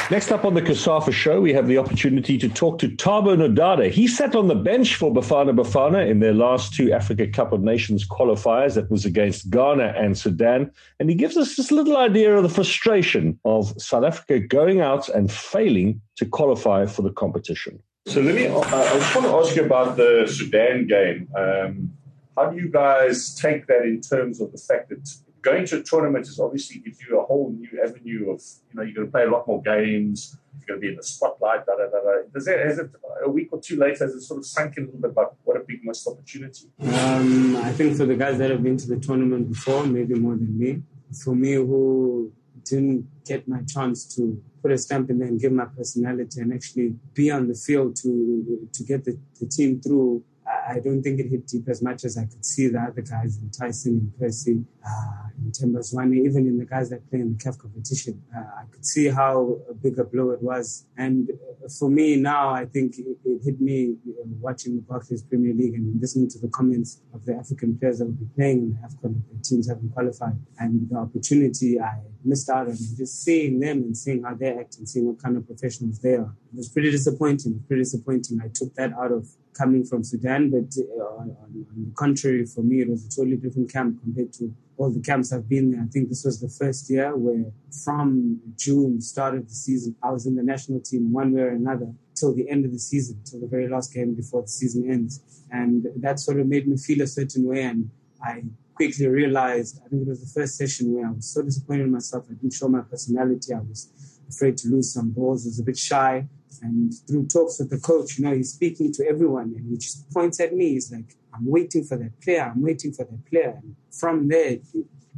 Next 0.10 0.32
up 0.32 0.46
on 0.46 0.54
the 0.54 0.62
COSAFA 0.62 1.12
show, 1.12 1.42
we 1.42 1.52
have 1.52 1.68
the 1.68 1.78
opportunity 1.78 2.38
to 2.38 2.48
talk 2.48 2.80
to 2.80 2.88
Thabo 2.88 3.36
Nodada. 3.36 3.92
He 3.92 4.08
sat 4.08 4.38
on 4.38 4.48
the 4.48 4.56
bench 4.56 4.96
for 4.96 5.12
Bafana 5.14 5.54
Bafana 5.54 6.10
in 6.10 6.22
their 6.22 6.34
last 6.34 6.74
two 6.74 6.94
Africa 6.94 7.28
Cup 7.28 7.52
of 7.52 7.62
Nations 7.62 8.08
qualifiers. 8.08 8.76
That 8.76 8.90
was 8.90 9.04
against 9.04 9.50
Ghana 9.50 9.96
and 9.98 10.18
Sudan. 10.18 10.72
And 11.02 11.10
he 11.10 11.16
gives 11.16 11.36
us 11.36 11.58
this 11.58 11.74
little 11.74 11.98
idea 11.98 12.38
of 12.38 12.44
the 12.44 12.50
frustration 12.50 13.38
of 13.44 13.74
South 13.82 14.06
Africa 14.06 14.40
going 14.40 14.80
out 14.80 15.10
and 15.10 15.30
failing 15.30 16.00
to 16.16 16.26
qualify 16.26 16.86
for 16.86 17.02
the 17.02 17.12
competition. 17.12 17.78
So 18.06 18.22
let 18.22 18.36
me, 18.36 18.48
uh, 18.48 18.60
I 18.62 18.98
just 19.00 19.14
want 19.14 19.28
to 19.28 19.34
ask 19.34 19.56
you 19.58 19.66
about 19.66 19.98
the 19.98 20.26
Sudan 20.34 20.88
game. 20.88 21.28
Um, 21.36 21.94
how 22.38 22.50
do 22.50 22.58
you 22.58 22.70
guys 22.70 23.36
take 23.36 23.68
that 23.68 23.82
in 23.82 24.00
terms 24.00 24.40
of 24.40 24.54
the 24.54 24.58
fact 24.58 24.88
that 24.88 25.06
going 25.48 25.66
to 25.66 25.80
a 25.80 25.84
tournament 25.84 26.28
is 26.28 26.40
obviously 26.40 26.80
gives 26.80 27.00
you 27.02 27.20
a 27.20 27.26
whole 27.26 27.48
new 27.52 27.74
avenue 27.84 28.32
of, 28.32 28.42
you 28.70 28.76
know, 28.76 28.84
you're 28.84 28.98
going 28.98 29.08
to 29.08 29.12
play 29.12 29.24
a 29.24 29.30
lot 29.30 29.48
more 29.48 29.62
games, 29.62 30.38
you're 30.60 30.68
going 30.68 30.80
to 30.80 30.86
be 30.86 30.90
in 30.92 30.98
the 30.98 31.04
spotlight, 31.04 31.66
da 31.66 31.74
da 31.80 31.86
da 31.94 32.00
da. 32.06 32.14
Does 32.34 32.48
it, 32.48 32.60
is 32.70 32.80
it 32.80 32.90
a 33.26 33.30
week 33.30 33.50
or 33.52 33.60
two 33.62 33.78
later, 33.78 34.06
has 34.06 34.14
it 34.16 34.22
sort 34.22 34.40
of 34.40 34.46
sunk 34.46 34.78
in 34.78 34.84
a 34.84 34.86
little 34.88 35.02
bit 35.02 35.12
about 35.12 35.36
what 35.44 35.56
a 35.58 35.62
big 35.62 35.80
missed 35.84 36.08
opportunity? 36.08 36.66
Um, 36.82 37.56
I 37.58 37.72
think 37.72 37.96
for 37.98 38.06
the 38.06 38.16
guys 38.16 38.38
that 38.40 38.50
have 38.52 38.64
been 38.64 38.78
to 38.78 38.88
the 38.88 39.00
tournament 39.00 39.50
before, 39.50 39.86
maybe 39.86 40.16
more 40.16 40.36
than 40.36 40.58
me. 40.58 40.82
For 41.24 41.34
me, 41.34 41.54
who 41.54 42.34
didn't 42.64 43.08
get 43.26 43.48
my 43.48 43.62
chance 43.74 44.00
to 44.16 44.42
put 44.62 44.72
a 44.72 44.78
stamp 44.78 45.10
in 45.10 45.20
there 45.20 45.30
and 45.30 45.40
give 45.40 45.54
my 45.54 45.66
personality 45.66 46.42
and 46.42 46.54
actually 46.54 46.90
be 47.14 47.32
on 47.32 47.48
the 47.48 47.54
field 47.56 47.96
to 47.96 48.70
to 48.74 48.84
get 48.84 49.06
the, 49.06 49.18
the 49.40 49.48
team 49.48 49.80
through 49.80 50.24
I 50.48 50.80
don't 50.80 51.02
think 51.02 51.20
it 51.20 51.30
hit 51.30 51.48
deep 51.48 51.68
as 51.68 51.82
much 51.82 52.06
as 52.06 52.18
I 52.18 52.26
could 52.26 52.46
see 52.46 52.68
the 52.68 52.80
other 52.80 53.02
guys 53.02 53.38
in 53.38 53.50
Tyson, 53.50 53.94
in 53.94 54.14
Percy, 54.20 54.64
uh, 54.86 55.28
in 55.38 55.52
Timbers 55.52 55.94
even 55.94 56.48
in 56.48 56.58
the 56.58 56.66
guys 56.66 56.90
that 56.90 57.10
play 57.10 57.20
in 57.20 57.38
the 57.38 57.44
CAF 57.44 57.58
competition. 57.58 58.22
Uh, 58.36 58.40
I 58.40 58.64
could 58.72 58.86
see 58.86 59.08
how 59.08 59.60
big 59.82 60.00
a 60.00 60.04
blow 60.04 60.32
it 60.32 60.42
was. 60.42 60.86
And 60.98 61.32
for 61.78 61.90
me 61.90 62.16
now, 62.16 62.50
I 62.50 62.66
think 62.66 62.96
it, 63.38 63.42
it 63.42 63.46
hit 63.46 63.62
me 63.62 63.96
watching 64.42 64.76
the 64.76 64.82
Barclays 64.82 65.24
Premier 65.24 65.54
League 65.54 65.74
and 65.74 66.00
listening 66.02 66.30
to 66.30 66.40
the 66.40 66.48
comments 66.50 67.02
of 67.14 67.26
the 67.26 67.36
African 67.36 67.78
players 67.78 68.00
that 68.00 68.06
would 68.06 68.20
be 68.20 68.28
playing 68.36 68.58
in 68.58 68.70
the 68.72 68.88
AFCON, 68.88 69.22
the 69.34 69.44
teams 69.44 69.68
haven't 69.68 69.90
qualified. 69.90 70.38
And 70.60 70.90
the 70.90 70.98
opportunity 70.98 71.80
I 71.80 72.00
missed 72.24 72.50
out 72.50 72.68
on, 72.68 72.76
just 72.76 73.24
seeing 73.24 73.60
them 73.60 73.78
and 73.78 73.98
seeing 73.98 74.24
how 74.24 74.36
they 74.36 74.58
act 74.58 74.78
and 74.78 74.88
seeing 74.88 75.08
what 75.08 75.22
kind 75.22 75.38
of 75.38 75.46
professionals 75.46 76.00
they 76.00 76.16
are. 76.16 76.34
It 76.54 76.58
was 76.58 76.70
pretty 76.70 76.92
disappointing, 76.92 77.64
pretty 77.68 77.84
disappointing. 77.84 78.40
I 78.44 78.50
took 78.54 78.74
that 78.76 78.94
out 78.94 79.12
of 79.12 79.28
coming 79.54 79.84
from 79.86 80.04
Sudan, 80.04 80.50
but 80.50 80.74
uh, 80.80 81.04
on, 81.04 81.36
on, 81.42 81.66
the 81.76 81.94
contrary, 81.96 82.46
for 82.46 82.62
me, 82.62 82.82
it 82.82 82.90
was 82.90 83.06
a 83.06 83.10
totally 83.10 83.38
different 83.38 83.72
camp 83.72 84.02
compared 84.02 84.34
to 84.34 84.54
all 84.78 84.92
the 84.92 85.02
camps 85.02 85.34
I've 85.34 85.50
been 85.50 85.72
there. 85.72 85.82
I 85.82 85.88
think 85.88 86.10
this 86.10 86.24
was 86.24 86.40
the 86.40 86.50
first 86.50 86.90
year 86.90 87.16
where 87.16 87.52
from 87.84 88.40
June, 88.56 89.02
start 89.02 89.36
of 89.36 89.48
the 89.48 89.54
season, 89.54 89.96
I 90.04 90.12
was 90.12 90.26
in 90.26 90.36
the 90.36 90.44
national 90.44 90.82
team 90.82 91.12
one 91.12 91.34
way 91.34 91.42
or 91.42 91.50
another 91.50 91.92
till 92.16 92.34
the 92.34 92.50
end 92.50 92.66
of 92.66 92.72
the 92.72 92.80
season, 92.80 93.22
till 93.26 93.40
the 93.40 93.48
very 93.48 93.68
last 93.68 93.94
game 93.94 94.14
before 94.14 94.44
the 94.44 94.48
season 94.48 94.90
ends. 94.90 95.22
And 95.52 95.88
that 95.98 96.20
sort 96.20 96.40
of 96.40 96.48
made 96.48 96.68
me 96.68 96.78
feel 96.78 97.02
a 97.02 97.08
certain 97.08 97.46
way. 97.46 97.64
And 97.64 97.90
I 98.24 98.44
quickly 98.76 99.08
realized, 99.08 99.82
I 99.84 99.90
think 99.90 100.04
it 100.04 100.08
was 100.08 100.22
the 100.22 100.40
first 100.40 100.58
session 100.58 100.94
where 100.94 101.08
I 101.08 101.12
was 101.12 101.34
so 101.34 101.42
disappointed 101.42 101.84
in 101.84 101.92
myself. 101.92 102.26
I 102.30 102.34
didn't 102.34 102.54
show 102.54 102.68
my 102.68 102.82
personality. 102.82 103.54
I 103.54 103.60
was 103.60 103.90
afraid 104.30 104.58
to 104.58 104.68
lose 104.70 104.94
some 104.94 105.10
balls. 105.10 105.46
I 105.46 105.50
was 105.50 105.60
a 105.60 105.64
bit 105.64 105.78
shy. 105.78 106.28
And 106.62 106.94
through 107.08 107.28
talks 107.28 107.60
with 107.60 107.70
the 107.70 107.80
coach, 107.80 108.18
you 108.18 108.26
know, 108.26 108.36
he's 108.36 108.54
speaking 108.54 108.92
to 108.94 109.08
everyone 109.08 109.54
and 109.56 109.70
he 109.70 109.78
just 109.78 110.10
points 110.12 110.40
at 110.40 110.54
me. 110.54 110.70
He's 110.70 110.92
like, 110.92 111.16
I'm 111.34 111.46
waiting 111.46 111.84
for 111.84 111.98
that 111.98 112.20
player. 112.22 112.52
I'm 112.54 112.62
waiting 112.62 112.94
for 112.94 113.06
that 113.06 113.26
player. 113.30 113.60
And 113.62 113.76
from 113.92 114.28
there, 114.28 114.58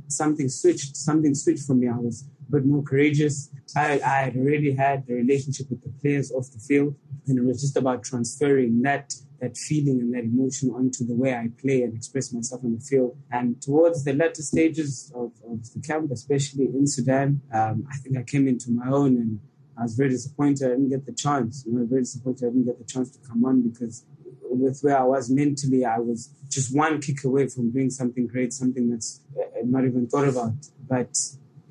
something 0.08 0.50
switched. 0.50 0.98
Something 0.98 1.34
switched 1.36 1.66
for 1.66 1.76
me. 1.76 1.88
I 1.88 1.98
was 1.98 2.26
a 2.48 2.52
bit 2.52 2.66
more 2.66 2.84
courageous. 2.84 3.50
I, 3.76 4.02
I 4.06 4.24
had 4.24 4.36
already 4.36 4.74
had 4.74 5.06
the 5.08 5.14
relationship 5.14 5.70
with 5.70 5.84
the 5.84 5.94
players 6.02 6.32
off 6.32 6.52
the 6.52 6.60
field. 6.60 6.96
And 7.28 7.38
it 7.38 7.44
was 7.44 7.62
just 7.62 7.78
about 7.78 8.04
transferring 8.04 8.82
that 8.82 9.14
that 9.42 9.56
feeling 9.58 10.00
and 10.02 10.14
that 10.14 10.24
emotion 10.24 10.70
onto 10.70 11.06
the 11.06 11.16
way 11.16 11.34
I 11.34 11.48
play 11.62 11.84
and 11.84 11.96
express 11.96 12.34
myself 12.34 12.62
on 12.64 12.76
the 12.76 12.82
field. 12.82 13.18
And 13.32 13.62
towards 13.62 14.04
the 14.04 14.14
latter 14.14 14.42
stages 14.42 15.12
of, 15.16 15.32
of 15.50 15.72
the 15.74 15.80
camp, 15.82 16.12
especially 16.12 16.66
in 16.66 16.86
Sudan, 16.86 17.42
um, 17.54 17.86
I 17.90 17.98
think 17.98 18.18
I 18.18 18.24
came 18.24 18.48
into 18.48 18.72
my 18.72 18.90
own 18.90 19.16
and 19.16 19.40
I 19.80 19.84
was 19.84 19.96
very 19.96 20.10
disappointed 20.10 20.66
I 20.66 20.72
didn't 20.72 20.90
get 20.90 21.06
the 21.06 21.14
chance. 21.14 21.64
You 21.66 21.74
know, 21.74 21.86
very 21.86 22.02
disappointed 22.02 22.46
I 22.46 22.50
didn't 22.50 22.66
get 22.66 22.78
the 22.78 22.86
chance 22.86 23.12
to 23.12 23.20
come 23.28 23.46
on 23.46 23.62
because 23.62 24.04
with 24.50 24.80
where 24.82 24.98
I 24.98 25.04
was 25.04 25.30
mentally, 25.30 25.86
I 25.86 26.00
was 26.00 26.34
just 26.50 26.76
one 26.76 27.00
kick 27.00 27.24
away 27.24 27.48
from 27.48 27.72
doing 27.72 27.90
something 27.90 28.28
great, 28.28 28.52
something 28.52 28.90
that's 28.90 29.22
uh, 29.38 29.62
not 29.64 29.86
even 29.86 30.08
thought 30.08 30.28
about. 30.28 30.54
But 30.88 31.16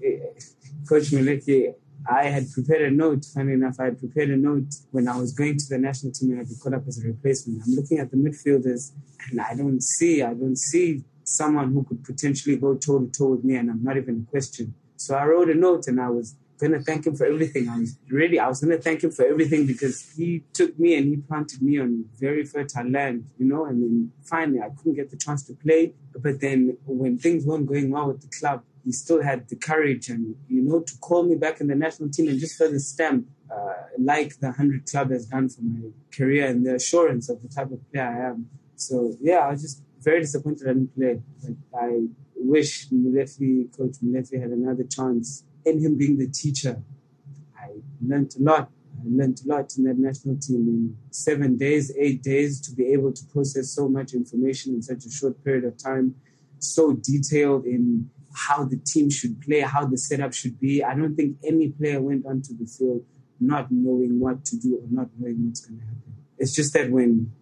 uh, 0.05 0.09
Coach 0.89 1.11
Molefi, 1.11 1.75
I 2.11 2.25
had 2.25 2.51
prepared 2.51 2.83
a 2.83 2.91
note. 2.91 3.27
Funny 3.35 3.53
enough, 3.53 3.77
I 3.79 3.87
had 3.87 3.99
prepared 3.99 4.31
a 4.31 4.37
note 4.37 4.75
when 4.93 5.09
I 5.09 5.17
was 5.17 5.33
going 5.33 5.59
to 5.59 5.69
the 5.69 5.79
national 5.79 6.13
team 6.13 6.31
and 6.31 6.41
I'd 6.41 6.49
be 6.49 6.55
called 6.55 6.75
up 6.75 6.87
as 6.87 7.03
a 7.03 7.07
replacement. 7.07 7.63
I'm 7.67 7.75
looking 7.75 7.99
at 7.99 8.11
the 8.11 8.17
midfielders 8.17 8.93
and 9.31 9.41
I 9.41 9.55
don't 9.55 9.83
see, 9.83 10.23
I 10.23 10.33
don't 10.33 10.57
see 10.57 11.05
someone 11.25 11.73
who 11.73 11.85
could 11.85 12.03
potentially 12.05 12.57
go 12.57 12.75
toe 12.75 13.01
to 13.01 13.11
toe 13.11 13.29
with 13.33 13.45
me, 13.45 13.57
and 13.57 13.71
I'm 13.71 13.83
not 13.83 13.97
even 13.99 14.25
a 14.27 14.31
question. 14.31 14.75
So 14.97 15.15
I 15.15 15.27
wrote 15.27 15.51
a 15.51 15.55
note 15.55 15.87
and 15.87 16.01
I 16.01 16.09
was 16.09 16.35
gonna 16.59 16.81
thank 16.81 17.07
him 17.07 17.17
for 17.17 17.27
everything. 17.27 17.69
I 17.69 17.79
was 17.79 17.97
really, 18.11 18.39
I 18.39 18.49
was 18.49 18.61
gonna 18.61 18.79
thank 18.79 19.05
him 19.05 19.11
for 19.11 19.25
everything 19.25 19.67
because 19.67 20.11
he 20.17 20.45
took 20.53 20.79
me 20.79 20.97
and 20.97 21.07
he 21.09 21.17
planted 21.17 21.63
me 21.63 21.79
on 21.79 22.05
very 22.19 22.45
fertile 22.45 22.91
land, 22.91 23.27
you 23.39 23.47
know. 23.47 23.65
And 23.65 23.83
then 23.83 24.13
finally, 24.23 24.61
I 24.61 24.69
couldn't 24.71 24.95
get 24.95 25.11
the 25.11 25.17
chance 25.17 25.45
to 25.45 25.55
play. 25.55 25.95
But 26.17 26.41
then 26.41 26.77
when 26.87 27.19
things 27.19 27.45
weren't 27.47 27.67
going 27.67 27.91
well 27.91 28.09
with 28.09 28.21
the 28.23 28.29
club, 28.39 28.63
he 28.85 28.93
still 28.93 29.23
had 29.23 29.49
the 29.49 29.57
courage 29.57 30.09
and 30.09 30.35
you 30.49 30.63
know 30.63 30.81
to 30.81 30.99
call 30.99 31.23
me 31.23 31.35
back 31.35 31.61
in 31.61 31.67
the 31.67 31.75
national 31.75 32.11
team 32.11 32.29
and 32.29 32.39
just 32.39 32.57
for 32.57 32.69
the 32.69 32.81
stamp, 32.81 33.27
uh, 33.51 33.75
like 33.99 34.39
the 34.41 34.53
hundred 34.53 34.91
club 34.91 35.11
has 35.11 35.27
done 35.27 35.49
for 35.49 35.63
my 35.63 35.89
career 36.17 36.47
and 36.47 36.65
the 36.67 36.75
assurance 36.75 37.29
of 37.29 37.43
the 37.43 37.49
type 37.49 37.71
of 37.71 37.81
player 37.93 38.05
I 38.05 38.31
am. 38.31 38.49
So 38.77 39.15
yeah, 39.21 39.39
I 39.39 39.51
was 39.51 39.63
just 39.63 39.83
very 40.01 40.21
disappointed 40.21 40.69
I 40.69 40.73
didn't 40.73 40.95
play. 40.97 41.21
But 41.43 41.81
I 41.81 42.01
wish 42.37 42.89
Molefi, 42.89 43.77
Coach 43.77 43.97
Molefi 44.03 44.41
had 44.41 44.51
another 44.51 44.85
chance 44.85 45.45
and 45.69 45.85
him 45.85 45.97
being 45.97 46.19
the 46.19 46.29
teacher, 46.29 46.83
I 47.59 47.69
learned 48.05 48.35
a 48.39 48.43
lot. 48.43 48.71
I 49.01 49.05
learned 49.05 49.41
a 49.45 49.49
lot 49.49 49.77
in 49.77 49.85
that 49.85 49.99
national 49.99 50.37
team 50.37 50.67
in 50.69 50.97
seven 51.11 51.57
days, 51.57 51.95
eight 51.97 52.23
days 52.23 52.61
to 52.63 52.73
be 52.75 52.87
able 52.93 53.13
to 53.13 53.25
process 53.27 53.71
so 53.71 53.89
much 53.89 54.13
information 54.13 54.75
in 54.75 54.83
such 54.83 55.05
a 55.05 55.11
short 55.11 55.43
period 55.45 55.65
of 55.65 55.77
time, 55.77 56.17
so 56.59 56.93
detailed 56.93 57.65
in 57.65 58.11
how 58.35 58.65
the 58.65 58.77
team 58.77 59.11
should 59.11 59.41
play, 59.41 59.61
how 59.61 59.85
the 59.87 59.97
setup 59.97 60.33
should 60.33 60.59
be. 60.61 60.83
I 60.83 60.95
don't 60.95 61.15
think 61.15 61.37
any 61.45 61.69
player 61.69 62.01
went 62.01 62.27
onto 62.27 62.57
the 62.57 62.67
field 62.67 63.05
not 63.41 63.71
knowing 63.71 64.19
what 64.19 64.45
to 64.47 64.57
do 64.57 64.77
or 64.77 64.87
not 64.91 65.09
knowing 65.19 65.47
what's 65.47 65.61
going 65.61 65.79
to 65.79 65.87
happen. 65.87 66.15
It's 66.39 66.55
just 66.55 66.73
that 66.75 66.91
when 66.91 67.33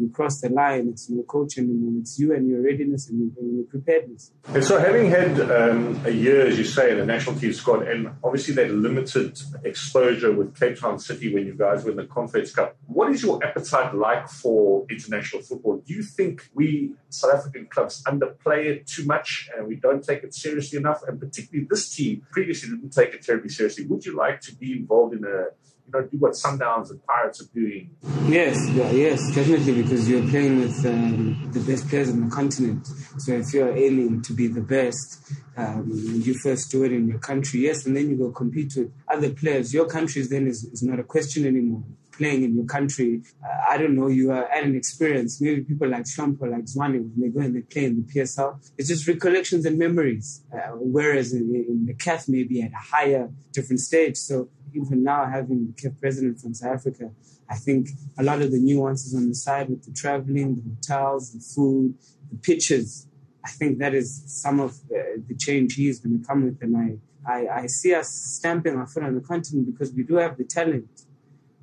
you 0.00 0.10
cross 0.10 0.40
the 0.40 0.48
line, 0.48 0.88
it's 0.88 1.08
your 1.10 1.24
coach 1.24 1.58
anymore. 1.58 2.00
It's 2.00 2.18
you 2.18 2.34
and 2.34 2.48
your 2.48 2.62
readiness 2.62 3.08
and 3.08 3.32
your, 3.36 3.44
your 3.44 3.64
preparedness. 3.64 4.32
And 4.48 4.64
so, 4.64 4.78
having 4.78 5.10
had 5.10 5.40
um, 5.40 6.00
a 6.04 6.10
year, 6.10 6.46
as 6.46 6.58
you 6.58 6.64
say, 6.64 6.92
in 6.92 6.98
the 6.98 7.06
national 7.06 7.36
team 7.36 7.52
squad, 7.52 7.86
and 7.86 8.10
obviously 8.22 8.54
that 8.54 8.70
limited 8.70 9.38
exposure 9.64 10.32
with 10.32 10.58
Cape 10.58 10.78
Town 10.78 10.98
City 10.98 11.32
when 11.32 11.46
you 11.46 11.54
guys 11.54 11.84
were 11.84 11.90
in 11.90 11.96
the 11.96 12.04
Confeds 12.04 12.54
Cup, 12.54 12.76
what 12.86 13.10
is 13.10 13.22
your 13.22 13.44
appetite 13.44 13.94
like 13.94 14.28
for 14.28 14.86
international 14.90 15.42
football? 15.42 15.82
Do 15.86 15.94
you 15.94 16.02
think 16.02 16.48
we 16.54 16.92
South 17.08 17.34
African 17.34 17.66
clubs 17.66 18.02
underplay 18.04 18.66
it 18.66 18.86
too 18.86 19.04
much 19.04 19.48
and 19.56 19.66
we 19.66 19.76
don't 19.76 20.04
take 20.04 20.22
it 20.22 20.34
seriously 20.34 20.78
enough? 20.78 21.02
And 21.06 21.20
particularly 21.20 21.66
this 21.70 21.94
team 21.94 22.26
previously 22.30 22.70
didn't 22.70 22.90
take 22.90 23.14
it 23.14 23.22
terribly 23.22 23.48
seriously. 23.48 23.86
Would 23.86 24.04
you 24.04 24.16
like 24.16 24.40
to 24.42 24.54
be 24.54 24.72
involved 24.72 25.14
in 25.14 25.24
a 25.24 25.48
you 25.86 25.92
know, 25.92 26.06
do 26.06 26.16
what 26.18 26.32
Sundowns 26.32 26.90
and 26.90 27.04
Pirates 27.04 27.40
are 27.40 27.48
doing? 27.54 27.90
Yes, 28.28 28.56
yeah, 28.70 28.90
yes, 28.90 29.34
definitely, 29.34 29.82
because 29.82 30.08
you're 30.08 30.28
playing 30.28 30.60
with 30.60 30.84
um, 30.86 31.50
the 31.52 31.60
best 31.60 31.88
players 31.88 32.10
on 32.10 32.28
the 32.28 32.34
continent. 32.34 32.86
So 33.18 33.32
if 33.32 33.52
you're 33.54 33.76
aiming 33.76 34.22
to 34.22 34.32
be 34.32 34.48
the 34.48 34.60
best, 34.60 35.32
um, 35.56 35.88
you 35.88 36.34
first 36.34 36.70
do 36.70 36.84
it 36.84 36.92
in 36.92 37.08
your 37.08 37.18
country, 37.18 37.60
yes, 37.60 37.86
and 37.86 37.96
then 37.96 38.10
you 38.10 38.16
go 38.16 38.30
compete 38.30 38.72
with 38.76 38.92
other 39.08 39.30
players. 39.30 39.72
Your 39.72 39.86
country 39.86 40.22
is 40.22 40.28
then 40.28 40.46
is, 40.46 40.64
is 40.64 40.82
not 40.82 40.98
a 40.98 41.04
question 41.04 41.46
anymore 41.46 41.84
playing 42.16 42.42
in 42.44 42.54
your 42.54 42.64
country. 42.64 43.22
Uh, 43.44 43.72
I 43.72 43.78
don't 43.78 43.94
know, 43.94 44.08
you 44.08 44.30
are 44.30 44.44
at 44.44 44.64
an 44.64 44.76
experience. 44.76 45.40
Maybe 45.40 45.62
people 45.62 45.88
like 45.88 46.04
Shampo, 46.04 46.50
like 46.50 46.64
Zwane, 46.64 47.00
when 47.00 47.12
they 47.20 47.28
go 47.28 47.40
and 47.40 47.54
they 47.54 47.60
play 47.60 47.84
in 47.84 47.96
the 47.96 48.12
PSL, 48.12 48.58
it's 48.78 48.88
just 48.88 49.06
recollections 49.06 49.64
and 49.66 49.78
memories. 49.78 50.42
Uh, 50.52 50.72
whereas 50.74 51.32
in, 51.32 51.54
in, 51.68 51.86
the 51.86 51.94
CAF, 51.94 52.28
maybe 52.28 52.62
at 52.62 52.72
a 52.72 52.96
higher, 52.96 53.30
different 53.52 53.80
stage. 53.80 54.16
So 54.16 54.48
even 54.74 55.02
now, 55.02 55.26
having 55.26 55.66
the 55.66 55.72
CAF 55.72 56.00
president 56.00 56.40
from 56.40 56.54
South 56.54 56.74
Africa, 56.74 57.10
I 57.48 57.56
think 57.56 57.88
a 58.18 58.22
lot 58.22 58.42
of 58.42 58.50
the 58.50 58.58
nuances 58.58 59.14
on 59.14 59.28
the 59.28 59.34
side 59.34 59.68
with 59.68 59.84
the 59.84 59.92
traveling, 59.92 60.56
the 60.56 60.62
hotels, 60.74 61.32
the 61.32 61.40
food, 61.40 61.94
the 62.30 62.38
pitches, 62.38 63.06
I 63.44 63.50
think 63.50 63.78
that 63.78 63.94
is 63.94 64.24
some 64.26 64.58
of 64.58 64.76
the, 64.88 65.22
the 65.28 65.36
change 65.36 65.74
he 65.74 65.88
is 65.88 66.00
going 66.00 66.20
to 66.20 66.26
come 66.26 66.44
with. 66.44 66.60
And 66.62 66.76
I, 66.76 66.98
I, 67.30 67.46
I 67.62 67.66
see 67.66 67.94
us 67.94 68.08
stamping 68.08 68.74
our 68.74 68.88
foot 68.88 69.04
on 69.04 69.14
the 69.14 69.20
continent 69.20 69.66
because 69.72 69.92
we 69.92 70.02
do 70.02 70.16
have 70.16 70.36
the 70.36 70.42
talent 70.42 70.88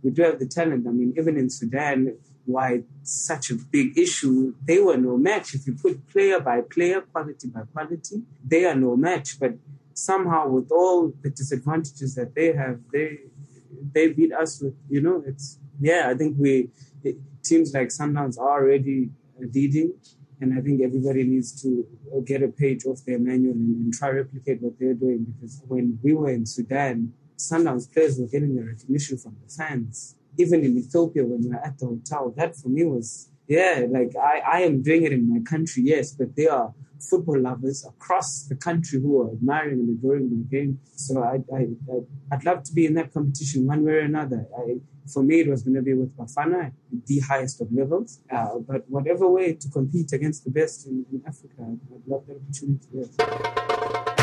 we 0.03 0.11
do 0.11 0.21
have 0.23 0.39
the 0.39 0.45
talent. 0.45 0.85
I 0.87 0.91
mean, 0.91 1.13
even 1.17 1.37
in 1.37 1.49
Sudan, 1.49 2.17
why 2.45 2.83
such 3.03 3.51
a 3.51 3.55
big 3.55 3.97
issue, 3.97 4.53
they 4.63 4.79
were 4.79 4.97
no 4.97 5.17
match. 5.17 5.53
If 5.53 5.65
you 5.65 5.75
put 5.75 6.07
player 6.09 6.39
by 6.39 6.61
player, 6.61 7.01
quality 7.01 7.47
by 7.47 7.61
quality, 7.73 8.23
they 8.45 8.65
are 8.65 8.75
no 8.75 8.95
match. 8.97 9.39
But 9.39 9.53
somehow, 9.93 10.49
with 10.49 10.71
all 10.71 11.13
the 11.21 11.29
disadvantages 11.29 12.15
that 12.15 12.35
they 12.35 12.53
have, 12.53 12.79
they 12.91 13.19
they 13.93 14.09
beat 14.09 14.33
us 14.33 14.61
with. 14.61 14.75
You 14.89 15.01
know, 15.01 15.23
it's 15.25 15.59
yeah. 15.79 16.07
I 16.09 16.15
think 16.15 16.35
we. 16.37 16.69
It 17.03 17.17
seems 17.41 17.73
like 17.73 17.89
Sundowns 17.89 18.37
are 18.39 18.63
already 18.63 19.09
leading, 19.37 19.93
and 20.39 20.57
I 20.57 20.61
think 20.61 20.81
everybody 20.81 21.23
needs 21.23 21.61
to 21.63 21.85
get 22.25 22.43
a 22.43 22.47
page 22.47 22.85
off 22.85 23.03
their 23.05 23.19
manual 23.19 23.53
and, 23.53 23.85
and 23.85 23.93
try 23.93 24.09
replicate 24.09 24.61
what 24.61 24.79
they're 24.79 24.93
doing. 24.93 25.25
Because 25.25 25.61
when 25.67 25.99
we 26.01 26.13
were 26.13 26.29
in 26.29 26.45
Sudan, 26.45 27.13
Sundowns 27.49 27.91
players 27.91 28.19
were 28.19 28.27
getting 28.27 28.55
the 28.55 28.63
recognition 28.63 29.17
from 29.17 29.35
the 29.43 29.49
fans. 29.53 30.15
Even 30.37 30.63
in 30.63 30.77
Ethiopia, 30.77 31.23
when 31.25 31.41
we 31.43 31.49
were 31.49 31.63
at 31.67 31.77
the 31.77 31.85
hotel, 31.85 32.33
that 32.37 32.55
for 32.55 32.69
me 32.69 32.83
was, 32.85 33.29
yeah, 33.47 33.85
like 33.89 34.13
I, 34.15 34.35
I 34.55 34.59
am 34.61 34.81
doing 34.81 35.03
it 35.03 35.13
in 35.13 35.31
my 35.31 35.41
country, 35.41 35.83
yes, 35.85 36.13
but 36.13 36.35
there 36.35 36.51
are 36.51 36.73
football 37.09 37.39
lovers 37.39 37.85
across 37.85 38.43
the 38.43 38.55
country 38.55 38.99
who 39.01 39.21
are 39.21 39.31
admiring 39.31 39.79
and 39.81 39.89
adoring 39.97 40.29
my 40.35 40.43
game. 40.49 40.79
So 40.95 41.21
I, 41.21 41.35
I, 41.53 41.61
I, 41.91 42.35
would 42.35 42.45
love 42.45 42.63
to 42.63 42.73
be 42.73 42.85
in 42.85 42.93
that 42.95 43.13
competition 43.13 43.67
one 43.67 43.83
way 43.83 43.93
or 43.93 43.99
another. 43.99 44.47
I, 44.57 44.77
for 45.11 45.21
me, 45.21 45.41
it 45.41 45.49
was 45.49 45.63
going 45.63 45.75
to 45.75 45.81
be 45.81 45.93
with 45.93 46.15
Bafana, 46.15 46.71
the 47.05 47.19
highest 47.19 47.61
of 47.61 47.67
levels. 47.73 48.21
Uh, 48.31 48.59
but 48.59 48.89
whatever 48.89 49.29
way 49.29 49.53
to 49.53 49.69
compete 49.69 50.13
against 50.13 50.45
the 50.45 50.51
best 50.51 50.87
in, 50.87 51.05
in 51.11 51.21
Africa, 51.27 51.55
I'd, 51.59 51.79
love 52.07 52.25
that 52.27 52.37
opportunity. 52.37 52.87
Yes. 52.93 54.22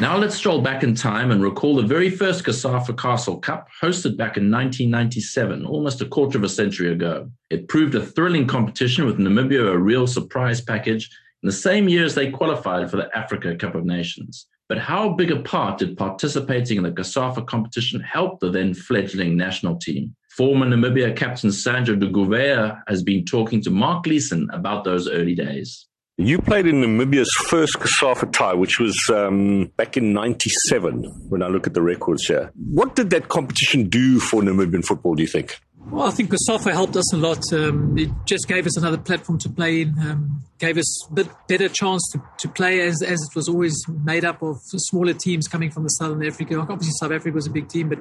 Now 0.00 0.16
let's 0.16 0.36
stroll 0.36 0.60
back 0.60 0.84
in 0.84 0.94
time 0.94 1.32
and 1.32 1.42
recall 1.42 1.74
the 1.74 1.82
very 1.82 2.08
first 2.08 2.44
COSAFA 2.44 2.96
Castle 2.96 3.38
Cup 3.38 3.66
hosted 3.82 4.16
back 4.16 4.36
in 4.36 4.48
1997, 4.48 5.66
almost 5.66 6.00
a 6.00 6.06
quarter 6.06 6.38
of 6.38 6.44
a 6.44 6.48
century 6.48 6.92
ago. 6.92 7.28
It 7.50 7.66
proved 7.66 7.96
a 7.96 8.06
thrilling 8.06 8.46
competition 8.46 9.06
with 9.06 9.18
Namibia 9.18 9.72
a 9.72 9.76
real 9.76 10.06
surprise 10.06 10.60
package 10.60 11.10
in 11.42 11.48
the 11.48 11.52
same 11.52 11.88
year 11.88 12.04
as 12.04 12.14
they 12.14 12.30
qualified 12.30 12.88
for 12.88 12.96
the 12.96 13.10
Africa 13.12 13.56
Cup 13.56 13.74
of 13.74 13.84
Nations. 13.84 14.46
But 14.68 14.78
how 14.78 15.14
big 15.14 15.32
a 15.32 15.40
part 15.40 15.78
did 15.78 15.96
participating 15.96 16.76
in 16.76 16.84
the 16.84 16.92
COSAFA 16.92 17.48
competition 17.48 17.98
help 17.98 18.38
the 18.38 18.50
then 18.50 18.74
fledgling 18.74 19.36
national 19.36 19.78
team? 19.78 20.14
Former 20.36 20.66
Namibia 20.66 21.16
captain 21.16 21.50
Sandro 21.50 21.96
de 21.96 22.08
Gouveia 22.08 22.82
has 22.86 23.02
been 23.02 23.24
talking 23.24 23.60
to 23.62 23.70
Mark 23.70 24.04
Gleeson 24.04 24.48
about 24.52 24.84
those 24.84 25.08
early 25.08 25.34
days. 25.34 25.87
You 26.20 26.40
played 26.40 26.66
in 26.66 26.82
Namibia's 26.82 27.32
first 27.46 27.78
COSAFA 27.78 28.32
tie, 28.32 28.52
which 28.52 28.80
was 28.80 29.08
um, 29.08 29.66
back 29.76 29.96
in 29.96 30.12
97, 30.12 31.04
when 31.28 31.44
I 31.44 31.46
look 31.46 31.68
at 31.68 31.74
the 31.74 31.80
records 31.80 32.26
here. 32.26 32.50
What 32.56 32.96
did 32.96 33.10
that 33.10 33.28
competition 33.28 33.88
do 33.88 34.18
for 34.18 34.42
Namibian 34.42 34.84
football, 34.84 35.14
do 35.14 35.22
you 35.22 35.28
think? 35.28 35.60
Well, 35.92 36.08
I 36.08 36.10
think 36.10 36.32
COSAFA 36.32 36.72
helped 36.72 36.96
us 36.96 37.14
a 37.14 37.16
lot. 37.16 37.44
Um, 37.52 37.96
it 37.96 38.10
just 38.26 38.48
gave 38.48 38.66
us 38.66 38.76
another 38.76 38.98
platform 38.98 39.38
to 39.38 39.48
play 39.48 39.82
in, 39.82 39.94
um, 40.00 40.42
gave 40.58 40.76
us 40.76 41.08
a 41.08 41.12
bit 41.14 41.28
better 41.46 41.68
chance 41.68 42.02
to, 42.12 42.22
to 42.38 42.48
play 42.48 42.80
as, 42.80 43.00
as 43.00 43.22
it 43.22 43.36
was 43.36 43.48
always 43.48 43.80
made 43.88 44.24
up 44.24 44.42
of 44.42 44.56
smaller 44.64 45.14
teams 45.14 45.46
coming 45.46 45.70
from 45.70 45.84
the 45.84 45.88
Southern 45.90 46.26
Africa. 46.26 46.58
Obviously, 46.58 46.94
South 46.98 47.12
Africa 47.12 47.32
was 47.32 47.46
a 47.46 47.50
big 47.50 47.68
team, 47.68 47.90
but 47.90 48.00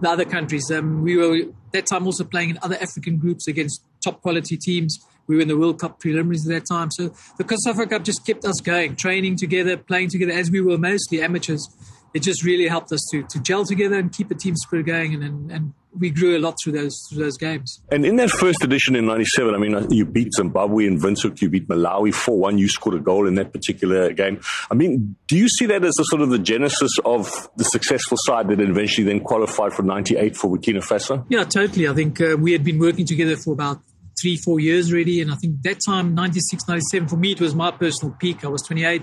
the 0.00 0.10
other 0.10 0.24
countries. 0.24 0.68
Um, 0.72 1.02
we 1.02 1.16
were 1.16 1.44
that 1.70 1.86
time 1.86 2.06
also 2.06 2.24
playing 2.24 2.50
in 2.50 2.58
other 2.60 2.76
African 2.80 3.18
groups 3.18 3.46
against 3.46 3.84
top 4.02 4.20
quality 4.20 4.56
teams. 4.56 4.98
We 5.26 5.36
were 5.36 5.42
in 5.42 5.48
the 5.48 5.56
World 5.56 5.80
Cup 5.80 6.00
preliminaries 6.00 6.46
at 6.48 6.52
that 6.54 6.66
time. 6.66 6.90
So 6.90 7.14
the 7.38 7.44
COSAFA 7.44 7.90
Cup 7.90 8.04
just 8.04 8.26
kept 8.26 8.44
us 8.44 8.60
going, 8.60 8.96
training 8.96 9.36
together, 9.36 9.76
playing 9.76 10.10
together 10.10 10.32
as 10.32 10.50
we 10.50 10.60
were 10.60 10.78
mostly 10.78 11.22
amateurs. 11.22 11.68
It 12.14 12.22
just 12.22 12.44
really 12.44 12.68
helped 12.68 12.92
us 12.92 13.06
to, 13.10 13.22
to 13.22 13.40
gel 13.40 13.64
together 13.64 13.98
and 13.98 14.12
keep 14.12 14.28
the 14.28 14.34
team 14.34 14.56
spirit 14.56 14.86
going. 14.86 15.14
And, 15.14 15.22
and, 15.22 15.50
and 15.50 15.74
we 15.98 16.10
grew 16.10 16.36
a 16.36 16.40
lot 16.40 16.56
through 16.62 16.72
those 16.72 16.98
through 17.08 17.22
those 17.22 17.36
games. 17.36 17.82
And 17.90 18.04
in 18.04 18.16
that 18.16 18.30
first 18.30 18.62
edition 18.62 18.96
in 18.96 19.06
'97, 19.06 19.54
I 19.54 19.58
mean, 19.58 19.90
you 19.90 20.04
beat 20.04 20.32
Zimbabwe 20.34 20.86
in 20.86 21.00
Windhoek, 21.00 21.40
you 21.40 21.48
beat 21.48 21.68
Malawi 21.68 22.14
four-one. 22.14 22.58
You 22.58 22.68
scored 22.68 22.96
a 22.96 23.00
goal 23.00 23.26
in 23.26 23.34
that 23.36 23.52
particular 23.52 24.12
game. 24.12 24.40
I 24.70 24.74
mean, 24.74 25.16
do 25.26 25.36
you 25.36 25.48
see 25.48 25.66
that 25.66 25.84
as 25.84 25.94
the 25.94 26.04
sort 26.04 26.22
of 26.22 26.30
the 26.30 26.38
genesis 26.38 26.98
of 27.04 27.48
the 27.56 27.64
successful 27.64 28.16
side 28.20 28.48
that 28.48 28.60
eventually 28.60 29.06
then 29.06 29.20
qualified 29.20 29.72
for 29.72 29.82
'98 29.82 30.36
for 30.36 30.56
Burkina 30.56 30.82
Faso? 30.82 31.24
Yeah, 31.28 31.44
totally. 31.44 31.88
I 31.88 31.94
think 31.94 32.20
uh, 32.20 32.36
we 32.38 32.52
had 32.52 32.64
been 32.64 32.78
working 32.78 33.06
together 33.06 33.36
for 33.36 33.52
about 33.52 33.80
three, 34.20 34.36
four 34.36 34.60
years 34.60 34.92
already. 34.92 35.20
And 35.20 35.32
I 35.32 35.36
think 35.36 35.62
that 35.62 35.78
time, 35.84 36.14
96, 36.14 36.68
97, 36.68 37.08
for 37.08 37.16
me, 37.16 37.32
it 37.32 37.40
was 37.40 37.54
my 37.54 37.70
personal 37.70 38.14
peak. 38.18 38.44
I 38.44 38.48
was 38.48 38.62
28. 38.62 39.02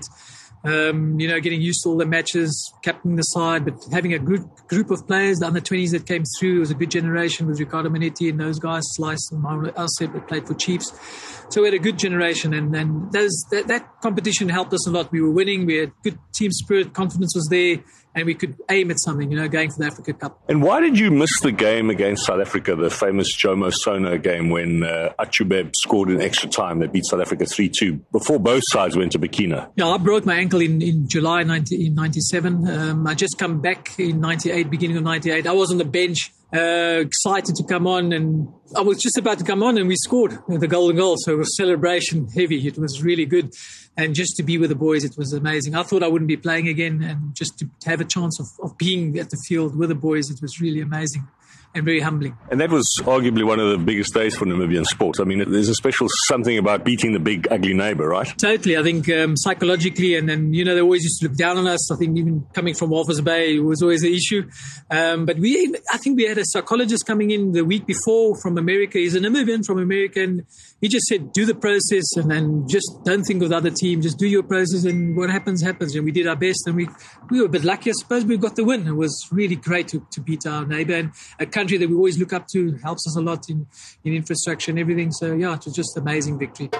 Um, 0.62 1.18
you 1.18 1.26
know, 1.26 1.40
getting 1.40 1.62
used 1.62 1.82
to 1.84 1.88
all 1.88 1.96
the 1.96 2.04
matches, 2.04 2.70
captaining 2.82 3.16
the 3.16 3.22
side, 3.22 3.64
but 3.64 3.74
having 3.90 4.12
a 4.12 4.18
good 4.18 4.44
group 4.68 4.90
of 4.90 5.06
players, 5.06 5.38
the 5.38 5.46
under 5.46 5.60
20s 5.60 5.92
that 5.92 6.06
came 6.06 6.22
through, 6.38 6.56
it 6.56 6.60
was 6.60 6.70
a 6.70 6.74
good 6.74 6.90
generation 6.90 7.46
with 7.46 7.58
Ricardo 7.58 7.88
Manetti 7.88 8.28
and 8.28 8.38
those 8.38 8.58
guys, 8.58 8.82
Slice 8.90 9.30
and 9.32 9.40
Mauro 9.40 9.70
Alced 9.70 10.12
that 10.12 10.28
played 10.28 10.46
for 10.46 10.52
Chiefs. 10.52 10.92
So 11.48 11.62
we 11.62 11.68
had 11.68 11.74
a 11.74 11.78
good 11.78 11.98
generation, 11.98 12.52
and, 12.52 12.76
and 12.76 13.10
those, 13.10 13.32
that, 13.50 13.68
that 13.68 14.00
competition 14.02 14.50
helped 14.50 14.74
us 14.74 14.86
a 14.86 14.90
lot. 14.90 15.10
We 15.10 15.22
were 15.22 15.30
winning, 15.30 15.64
we 15.64 15.76
had 15.76 15.92
good 16.02 16.18
team 16.34 16.52
spirit, 16.52 16.92
confidence 16.92 17.34
was 17.34 17.48
there 17.48 17.78
and 18.14 18.26
we 18.26 18.34
could 18.34 18.56
aim 18.70 18.90
at 18.90 19.00
something, 19.00 19.30
you 19.30 19.36
know, 19.36 19.48
going 19.48 19.70
for 19.70 19.78
the 19.78 19.86
Africa 19.86 20.12
Cup. 20.12 20.42
And 20.48 20.62
why 20.62 20.80
did 20.80 20.98
you 20.98 21.10
miss 21.10 21.30
the 21.40 21.52
game 21.52 21.90
against 21.90 22.26
South 22.26 22.40
Africa, 22.40 22.74
the 22.74 22.90
famous 22.90 23.36
Jomo 23.36 23.72
Sono 23.72 24.18
game 24.18 24.50
when 24.50 24.82
uh, 24.82 25.12
Achube 25.18 25.70
scored 25.76 26.10
in 26.10 26.20
extra 26.20 26.48
time 26.48 26.80
that 26.80 26.92
beat 26.92 27.04
South 27.04 27.20
Africa 27.20 27.46
3 27.46 27.68
2 27.68 27.94
before 28.12 28.40
both 28.40 28.62
sides 28.66 28.96
went 28.96 29.12
to 29.12 29.18
Burkina? 29.18 29.70
Yeah, 29.76 29.88
I 29.88 29.98
broke 29.98 30.26
my 30.26 30.36
ankle 30.36 30.60
in, 30.60 30.82
in 30.82 31.08
July 31.08 31.44
1997. 31.44 32.68
Um, 32.68 33.06
I 33.06 33.14
just 33.14 33.38
come 33.38 33.60
back 33.60 33.98
in 33.98 34.20
98, 34.20 34.70
beginning 34.70 34.96
of 34.96 35.04
98. 35.04 35.46
I 35.46 35.52
was 35.52 35.70
on 35.70 35.78
the 35.78 35.84
bench 35.84 36.32
uh, 36.52 37.00
excited 37.00 37.54
to 37.56 37.64
come 37.64 37.86
on, 37.86 38.12
and 38.12 38.48
I 38.76 38.80
was 38.80 38.98
just 38.98 39.16
about 39.16 39.38
to 39.38 39.44
come 39.44 39.62
on, 39.62 39.78
and 39.78 39.86
we 39.88 39.96
scored 39.96 40.38
the 40.48 40.66
golden 40.66 40.96
goal. 40.96 41.16
So 41.18 41.32
it 41.32 41.38
was 41.38 41.56
celebration 41.56 42.28
heavy. 42.28 42.66
It 42.66 42.78
was 42.78 43.02
really 43.02 43.26
good, 43.26 43.52
and 43.96 44.14
just 44.14 44.36
to 44.36 44.42
be 44.42 44.58
with 44.58 44.70
the 44.70 44.76
boys, 44.76 45.04
it 45.04 45.16
was 45.16 45.32
amazing. 45.32 45.74
I 45.74 45.82
thought 45.82 46.02
I 46.02 46.08
wouldn't 46.08 46.28
be 46.28 46.36
playing 46.36 46.68
again, 46.68 47.02
and 47.02 47.34
just 47.34 47.58
to 47.58 47.68
have 47.86 48.00
a 48.00 48.04
chance 48.04 48.40
of, 48.40 48.46
of 48.62 48.76
being 48.78 49.18
at 49.18 49.30
the 49.30 49.38
field 49.46 49.76
with 49.76 49.88
the 49.88 49.94
boys, 49.94 50.30
it 50.30 50.40
was 50.42 50.60
really 50.60 50.80
amazing 50.80 51.28
and 51.74 51.84
very 51.84 52.00
humbling. 52.00 52.36
And 52.50 52.60
that 52.60 52.70
was 52.70 52.86
arguably 53.02 53.44
one 53.44 53.60
of 53.60 53.70
the 53.70 53.78
biggest 53.78 54.12
days 54.12 54.36
for 54.36 54.44
Namibian 54.44 54.84
sports. 54.84 55.20
I 55.20 55.24
mean, 55.24 55.50
there's 55.50 55.68
a 55.68 55.74
special 55.74 56.08
something 56.26 56.58
about 56.58 56.84
beating 56.84 57.12
the 57.12 57.20
big 57.20 57.46
ugly 57.50 57.74
neighbor, 57.74 58.08
right? 58.08 58.32
Totally. 58.38 58.76
I 58.76 58.82
think 58.82 59.08
um, 59.08 59.36
psychologically, 59.36 60.16
and 60.16 60.28
then 60.28 60.52
you 60.52 60.64
know 60.64 60.74
they 60.74 60.80
always 60.80 61.04
used 61.04 61.20
to 61.20 61.28
look 61.28 61.36
down 61.36 61.58
on 61.58 61.66
us. 61.66 61.90
I 61.92 61.96
think 61.96 62.18
even 62.18 62.46
coming 62.52 62.74
from 62.74 62.90
Walvis 62.90 63.22
Bay 63.22 63.58
was 63.58 63.82
always 63.82 64.02
an 64.02 64.12
issue. 64.12 64.48
Um, 64.90 65.26
but 65.26 65.38
we, 65.38 65.74
I 65.92 65.98
think 65.98 66.16
we 66.16 66.24
had 66.24 66.38
a 66.38 66.44
psychologist 66.44 67.06
coming 67.06 67.30
in 67.30 67.52
the 67.52 67.64
week 67.64 67.86
before 67.86 68.36
from 68.40 68.58
America. 68.58 68.98
He's 68.98 69.14
a 69.14 69.20
Namibian 69.20 69.64
from 69.64 69.78
America, 69.78 70.22
and 70.22 70.46
he 70.80 70.88
just 70.88 71.06
said, 71.06 71.32
"Do 71.32 71.44
the 71.46 71.54
process, 71.54 72.04
and 72.16 72.30
then 72.30 72.66
just 72.68 72.88
don't 73.04 73.24
think 73.24 73.42
of 73.42 73.50
the 73.50 73.56
other 73.56 73.70
team. 73.70 74.02
Just 74.02 74.18
do 74.18 74.26
your 74.26 74.42
process, 74.42 74.84
and 74.84 75.16
what 75.16 75.30
happens 75.30 75.62
happens." 75.62 75.94
And 75.94 76.04
we 76.04 76.12
did 76.12 76.26
our 76.26 76.36
best, 76.36 76.66
and 76.66 76.76
we 76.76 76.88
we 77.30 77.40
were 77.40 77.46
a 77.46 77.50
bit 77.50 77.64
lucky, 77.64 77.90
I 77.90 77.92
suppose. 77.92 78.24
We 78.24 78.36
got 78.36 78.56
the 78.56 78.64
win. 78.64 78.86
It 78.86 78.92
was 78.92 79.28
really 79.30 79.56
great 79.56 79.88
to, 79.88 80.06
to 80.10 80.20
beat 80.20 80.46
our 80.46 80.66
neighbor 80.66 80.94
and 80.94 81.12
a 81.38 81.46
country 81.46 81.78
that 81.78 81.88
we 81.88 81.94
always 81.94 82.18
look 82.18 82.32
up 82.32 82.46
to, 82.48 82.72
helps 82.82 83.06
us 83.06 83.16
a 83.16 83.20
lot 83.20 83.48
in, 83.48 83.66
in 84.04 84.14
infrastructure 84.14 84.70
and 84.70 84.78
everything. 84.78 85.12
So, 85.12 85.34
yeah, 85.34 85.54
it 85.54 85.64
was 85.64 85.74
just 85.74 85.96
amazing 85.96 86.38
victory. 86.38 86.70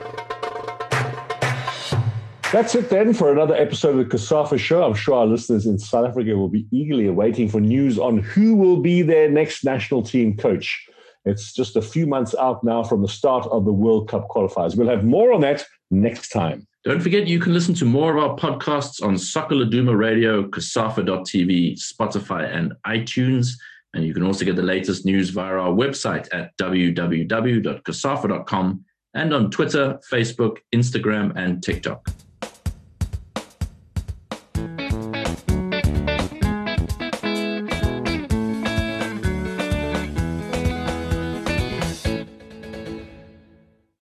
That's 2.53 2.75
it 2.75 2.91
then 2.91 3.15
for 3.15 3.31
another 3.31 3.55
episode 3.55 3.97
of 3.97 4.11
the 4.11 4.17
COSAFA 4.17 4.59
Show. 4.59 4.83
I'm 4.83 4.95
sure 4.95 5.15
our 5.15 5.27
listeners 5.27 5.67
in 5.67 5.79
South 5.79 6.09
Africa 6.09 6.37
will 6.37 6.49
be 6.49 6.67
eagerly 6.73 7.07
awaiting 7.07 7.49
for 7.49 7.61
news 7.61 7.97
on 7.97 8.19
who 8.19 8.57
will 8.57 8.81
be 8.81 9.03
their 9.03 9.31
next 9.31 9.65
national 9.65 10.03
team 10.03 10.37
coach. 10.37 10.89
It's 11.25 11.53
just 11.53 11.77
a 11.77 11.83
few 11.83 12.07
months 12.07 12.35
out 12.35 12.65
now 12.65 12.83
from 12.83 13.03
the 13.03 13.09
start 13.09 13.47
of 13.47 13.65
the 13.65 13.73
World 13.73 14.09
Cup 14.09 14.27
qualifiers. 14.29 14.77
We'll 14.77 14.89
have 14.89 15.05
more 15.05 15.33
on 15.33 15.43
that 15.43 15.65
next 15.91 16.31
time. 16.31 16.67
Don't 16.83 17.01
forget 17.01 17.27
you 17.27 17.41
can 17.41 17.53
listen 17.53 17.75
to 17.75 17.85
more 17.85 18.17
of 18.17 18.23
our 18.23 18.35
podcasts 18.37 19.03
on 19.03 19.19
Soccer 19.19 19.55
Laduma 19.55 19.99
Radio, 19.99 20.49
COSAFA.tv, 20.49 21.79
Spotify, 21.79 22.51
and 22.55 22.73
iTunes. 22.87 23.51
And 23.93 24.03
you 24.05 24.15
can 24.15 24.23
also 24.23 24.47
get 24.47 24.57
the 24.57 24.63
latest 24.63 25.05
news 25.05 25.29
via 25.31 25.55
our 25.55 25.73
website 25.73 26.29
at 26.33 26.57
www.cosafa.com 26.57 28.85
and 29.15 29.35
on 29.35 29.51
Twitter, 29.51 29.99
Facebook, 30.11 30.59
Instagram, 30.73 31.33
and 31.37 31.63
TikTok. 31.63 32.09